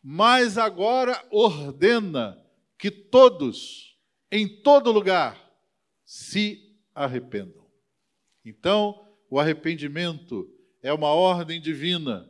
mas 0.04 0.58
agora 0.58 1.24
ordena 1.32 2.38
que 2.78 2.90
todos, 2.90 3.98
em 4.32 4.48
todo 4.62 4.92
lugar, 4.92 5.38
se 6.06 6.76
arrependam. 6.96 7.66
Então, 8.46 9.06
o 9.30 9.40
arrependimento 9.40 10.50
é 10.82 10.92
uma 10.94 11.10
ordem 11.10 11.62
divina. 11.62 12.28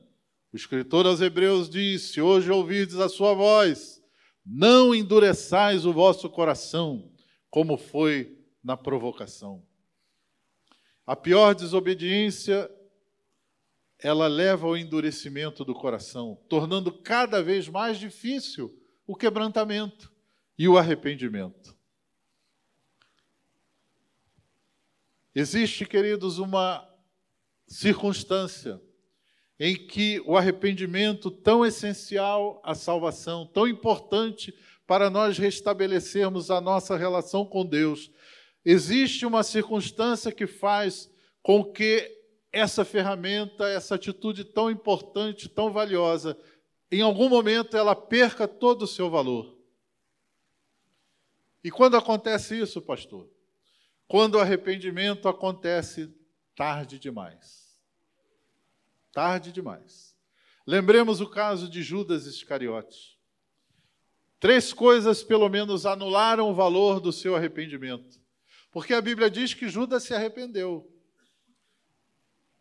O 0.51 0.57
escritor 0.57 1.05
aos 1.05 1.21
Hebreus 1.21 1.69
disse: 1.69 2.19
Hoje 2.19 2.51
ouvides 2.51 2.95
a 2.95 3.07
sua 3.07 3.33
voz, 3.33 4.01
não 4.45 4.93
endureçais 4.93 5.85
o 5.85 5.93
vosso 5.93 6.29
coração, 6.29 7.11
como 7.49 7.77
foi 7.77 8.37
na 8.63 8.75
provocação. 8.75 9.63
A 11.05 11.15
pior 11.15 11.55
desobediência, 11.55 12.69
ela 14.01 14.27
leva 14.27 14.65
ao 14.65 14.77
endurecimento 14.77 15.65
do 15.65 15.73
coração, 15.73 16.39
tornando 16.47 16.91
cada 16.91 17.43
vez 17.43 17.67
mais 17.67 17.97
difícil 17.97 18.73
o 19.05 19.15
quebrantamento. 19.15 20.11
e 20.57 20.67
o 20.67 20.77
arrependimento. 20.77 21.73
Existe, 25.33 25.85
queridos, 25.85 26.37
uma 26.37 26.85
circunstância 27.65 28.81
em 29.57 29.73
que 29.87 30.21
o 30.25 30.35
arrependimento, 30.35 31.31
tão 31.31 31.65
essencial 31.65 32.61
à 32.61 32.75
salvação, 32.75 33.45
tão 33.45 33.69
importante 33.69 34.53
para 34.85 35.09
nós 35.09 35.37
restabelecermos 35.37 36.51
a 36.51 36.59
nossa 36.59 36.97
relação 36.97 37.45
com 37.45 37.65
Deus, 37.65 38.11
existe 38.65 39.25
uma 39.25 39.43
circunstância 39.43 40.29
que 40.29 40.45
faz 40.45 41.09
com 41.41 41.63
que 41.63 42.18
essa 42.51 42.83
ferramenta, 42.83 43.67
essa 43.67 43.95
atitude 43.95 44.43
tão 44.43 44.69
importante, 44.69 45.47
tão 45.47 45.71
valiosa, 45.71 46.37
em 46.91 47.01
algum 47.01 47.29
momento 47.29 47.77
ela 47.77 47.95
perca 47.95 48.47
todo 48.47 48.83
o 48.83 48.87
seu 48.87 49.09
valor. 49.09 49.57
E 51.63 51.69
quando 51.69 51.97
acontece 51.97 52.59
isso, 52.59 52.81
pastor? 52.81 53.29
Quando 54.07 54.35
o 54.35 54.39
arrependimento 54.39 55.27
acontece 55.27 56.11
tarde 56.55 56.97
demais. 56.97 57.79
Tarde 59.11 59.51
demais. 59.51 60.15
Lembremos 60.65 61.21
o 61.21 61.29
caso 61.29 61.69
de 61.69 61.83
Judas 61.83 62.25
Iscariotes. 62.25 63.17
Três 64.39 64.71
coisas, 64.71 65.21
pelo 65.21 65.49
menos, 65.49 65.85
anularam 65.85 66.49
o 66.49 66.53
valor 66.53 66.99
do 66.99 67.11
seu 67.11 67.35
arrependimento. 67.35 68.19
Porque 68.71 68.93
a 68.93 69.01
Bíblia 69.01 69.29
diz 69.29 69.53
que 69.53 69.67
Judas 69.67 70.03
se 70.03 70.13
arrependeu. 70.13 70.89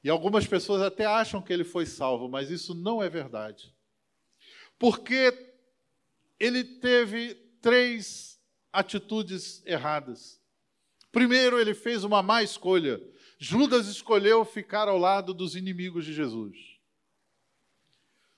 E 0.02 0.08
algumas 0.08 0.46
pessoas 0.46 0.80
até 0.80 1.04
acham 1.04 1.42
que 1.42 1.52
ele 1.52 1.64
foi 1.64 1.84
salvo, 1.84 2.28
mas 2.28 2.50
isso 2.50 2.74
não 2.74 3.02
é 3.02 3.08
verdade. 3.08 3.74
Porque 4.78 5.36
ele 6.38 6.62
teve 6.62 7.34
três 7.60 8.40
atitudes 8.72 9.64
erradas. 9.66 10.40
Primeiro, 11.10 11.58
ele 11.58 11.74
fez 11.74 12.04
uma 12.04 12.22
má 12.22 12.42
escolha. 12.42 13.00
Judas 13.38 13.88
escolheu 13.88 14.44
ficar 14.44 14.88
ao 14.88 14.98
lado 14.98 15.34
dos 15.34 15.56
inimigos 15.56 16.04
de 16.04 16.12
Jesus. 16.12 16.56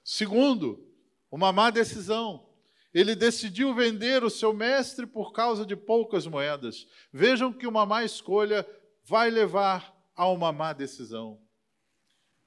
Segundo, 0.02 0.86
uma 1.30 1.52
má 1.52 1.70
decisão. 1.70 2.48
Ele 2.92 3.14
decidiu 3.14 3.72
vender 3.74 4.24
o 4.24 4.30
seu 4.30 4.52
mestre 4.52 5.06
por 5.06 5.32
causa 5.32 5.64
de 5.64 5.76
poucas 5.76 6.26
moedas. 6.26 6.86
Vejam 7.12 7.52
que 7.52 7.66
uma 7.66 7.86
má 7.86 8.04
escolha 8.04 8.66
vai 9.04 9.30
levar 9.30 9.96
a 10.16 10.28
uma 10.28 10.52
má 10.52 10.72
decisão. 10.72 11.40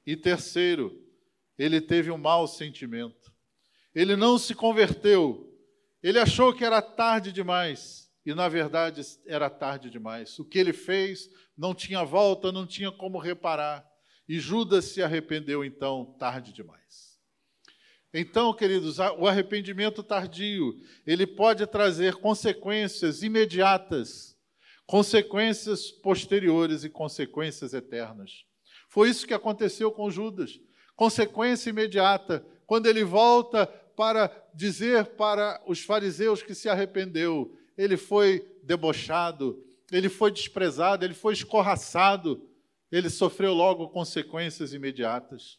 E 0.06 0.16
terceiro, 0.16 1.02
ele 1.58 1.80
teve 1.80 2.12
um 2.12 2.18
mau 2.18 2.48
sentimento. 2.48 3.34
Ele 3.94 4.16
não 4.16 4.38
se 4.38 4.54
converteu. 4.54 5.50
Ele 6.02 6.20
achou 6.20 6.54
que 6.54 6.66
era 6.66 6.82
tarde 6.82 7.32
demais. 7.32 8.12
E 8.26 8.34
na 8.34 8.48
verdade 8.48 9.02
era 9.26 9.50
tarde 9.50 9.90
demais. 9.90 10.40
O 10.40 10.46
que 10.46 10.58
ele 10.58 10.74
fez 10.74 11.30
não 11.58 11.74
tinha 11.74 12.04
volta, 12.04 12.52
não 12.52 12.66
tinha 12.66 12.92
como 12.92 13.18
reparar. 13.18 13.86
E 14.28 14.40
Judas 14.40 14.86
se 14.86 15.04
arrependeu 15.04 15.64
então 15.64 16.16
tarde 16.18 16.54
demais. 16.54 17.20
Então, 18.14 18.54
queridos, 18.54 19.00
o 19.00 19.28
arrependimento 19.28 20.04
tardio, 20.04 20.80
ele 21.06 21.26
pode 21.26 21.66
trazer 21.66 22.16
consequências 22.16 23.24
imediatas, 23.24 24.38
consequências 24.86 25.90
posteriores 25.90 26.84
e 26.84 26.90
consequências 26.90 27.74
eternas. 27.74 28.46
Foi 28.94 29.10
isso 29.10 29.26
que 29.26 29.34
aconteceu 29.34 29.92
com 29.92 30.12
Judas. 30.12 30.62
Consequência 30.96 31.72
imediata, 31.72 32.46
quando 32.68 32.86
ele 32.86 33.04
volta 33.04 33.66
para 33.66 34.30
dizer 34.54 35.16
para 35.16 35.60
os 35.66 35.84
fariseus 35.84 36.44
que 36.44 36.54
se 36.54 36.70
arrependeu, 36.70 37.58
ele 37.76 37.98
foi 37.98 38.48
debochado, 38.62 39.60
ele 39.92 40.10
foi 40.10 40.30
desprezado, 40.30 41.04
ele 41.04 41.16
foi 41.16 41.34
escorraçado, 41.34 42.48
ele 42.92 43.10
sofreu 43.10 43.52
logo 43.52 43.90
consequências 43.90 44.74
imediatas. 44.74 45.58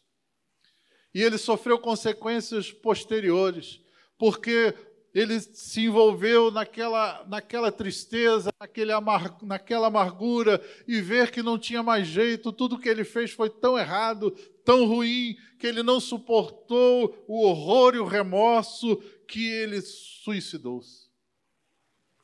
E 1.13 1.21
ele 1.21 1.37
sofreu 1.37 1.77
consequências 1.77 2.71
posteriores, 2.71 3.81
porque 4.17 4.73
ele 5.15 5.39
se 5.39 5.85
envolveu 5.85 6.51
naquela, 6.51 7.25
naquela 7.25 7.71
tristeza, 7.71 8.51
naquele 8.59 8.91
amar, 8.91 9.41
naquela 9.41 9.87
amargura, 9.87 10.61
e 10.85 10.99
ver 10.99 11.31
que 11.31 11.41
não 11.41 11.57
tinha 11.57 11.81
mais 11.81 12.05
jeito, 12.05 12.51
tudo 12.51 12.77
que 12.77 12.89
ele 12.89 13.05
fez 13.05 13.31
foi 13.31 13.49
tão 13.49 13.79
errado, 13.79 14.31
tão 14.65 14.85
ruim, 14.85 15.37
que 15.57 15.65
ele 15.65 15.81
não 15.81 16.01
suportou 16.01 17.23
o 17.29 17.45
horror 17.45 17.95
e 17.95 17.99
o 17.99 18.05
remorso, 18.05 18.97
que 19.25 19.47
ele 19.47 19.79
suicidou-se. 19.81 21.09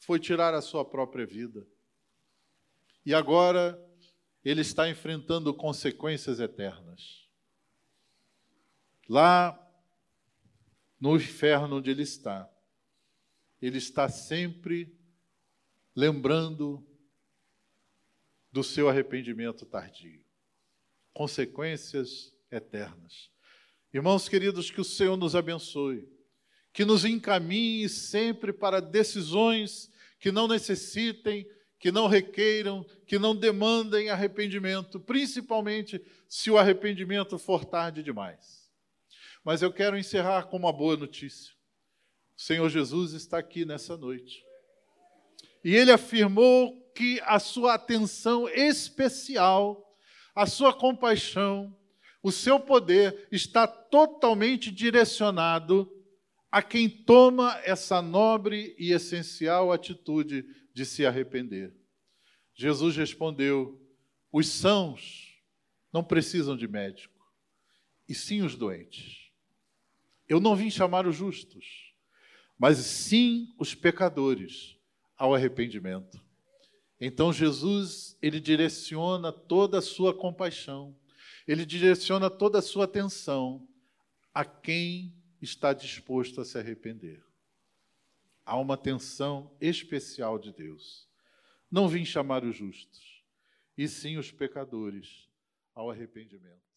Foi 0.02 0.20
tirar 0.20 0.54
a 0.54 0.62
sua 0.62 0.84
própria 0.84 1.26
vida. 1.26 1.66
E 3.06 3.14
agora 3.14 3.82
ele 4.44 4.60
está 4.60 4.90
enfrentando 4.90 5.54
consequências 5.54 6.42
eternas. 6.42 7.26
Lá 9.08 9.58
no 11.00 11.16
inferno 11.16 11.78
onde 11.78 11.90
ele 11.90 12.04
está, 12.04 12.52
ele 13.62 13.78
está 13.78 14.10
sempre 14.10 14.94
lembrando 15.96 16.86
do 18.52 18.64
seu 18.64 18.90
arrependimento 18.90 19.66
tardio. 19.66 20.24
Consequências 21.14 22.36
eternas. 22.50 23.30
Irmãos 23.94 24.28
queridos, 24.28 24.72
que 24.72 24.82
o 24.82 24.86
Senhor 24.86 25.18
nos 25.18 25.36
abençoe, 25.36 26.08
que 26.74 26.86
nos 26.86 27.06
encaminhe 27.06 27.88
sempre 27.88 28.52
para 28.52 28.82
decisões 28.82 29.92
que 30.20 30.32
não 30.32 30.48
necessitem, 30.48 31.48
que 31.78 31.92
não 31.92 32.08
requeiram, 32.08 32.86
que 33.06 33.18
não 33.18 33.36
demandem 33.36 34.10
arrependimento, 34.10 35.00
principalmente 35.00 36.02
se 36.28 36.50
o 36.52 36.58
arrependimento 36.58 37.38
for 37.38 37.66
tarde 37.66 38.04
demais. 38.04 38.72
Mas 39.44 39.62
eu 39.62 39.74
quero 39.74 39.98
encerrar 39.98 40.44
com 40.44 40.58
uma 40.58 40.72
boa 40.72 40.96
notícia. 40.96 41.54
Senhor 42.42 42.70
Jesus 42.70 43.14
está 43.14 43.38
aqui 43.38 43.66
nessa 43.66 43.96
noite. 43.96 44.44
E 45.64 45.76
ele 45.76 45.92
afirmou 45.92 46.92
que 46.96 47.22
a 47.24 47.38
sua 47.38 47.76
atenção 47.76 48.50
especial, 48.50 49.96
a 50.34 50.48
sua 50.48 50.74
compaixão, 50.74 51.78
o 52.24 52.32
seu 52.32 52.60
poder 52.60 53.28
está 53.32 53.68
totalmente 53.68 54.72
direcionado 54.72 55.88
a 56.52 56.64
quem 56.64 56.90
toma 56.90 57.62
essa 57.64 58.02
nobre 58.02 58.76
e 58.76 58.92
essencial 58.92 59.72
atitude 59.72 60.44
de 60.74 60.84
se 60.84 61.06
arrepender. 61.06 61.72
Jesus 62.56 62.98
respondeu: 62.98 63.80
os 64.32 64.48
sãos 64.48 65.40
não 65.94 66.04
precisam 66.04 66.58
de 66.58 66.68
médico, 66.68 67.24
e 68.10 68.16
sim 68.16 68.42
os 68.42 68.56
doentes. 68.56 69.30
Eu 70.28 70.40
não 70.40 70.56
vim 70.56 70.72
chamar 70.72 71.06
os 71.06 71.16
justos, 71.16 71.91
mas 72.62 72.78
sim 72.78 73.52
os 73.58 73.74
pecadores 73.74 74.78
ao 75.18 75.34
arrependimento. 75.34 76.24
Então 77.00 77.34
Jesus, 77.34 78.16
ele 78.22 78.40
direciona 78.40 79.32
toda 79.32 79.80
a 79.80 79.82
sua 79.82 80.14
compaixão, 80.14 80.96
ele 81.48 81.66
direciona 81.66 82.30
toda 82.30 82.60
a 82.60 82.62
sua 82.62 82.86
atenção 82.86 83.68
a 84.32 84.46
quem 84.46 85.12
está 85.42 85.74
disposto 85.74 86.40
a 86.40 86.46
se 86.46 86.56
arrepender. 86.56 87.26
Há 88.46 88.56
uma 88.60 88.76
atenção 88.76 89.52
especial 89.60 90.38
de 90.38 90.54
Deus. 90.54 91.08
Não 91.72 91.88
vim 91.88 92.06
chamar 92.06 92.44
os 92.44 92.56
justos, 92.56 93.24
e 93.76 93.88
sim 93.88 94.18
os 94.18 94.32
pecadores 94.32 95.28
ao 95.74 95.90
arrependimento. 95.90 96.71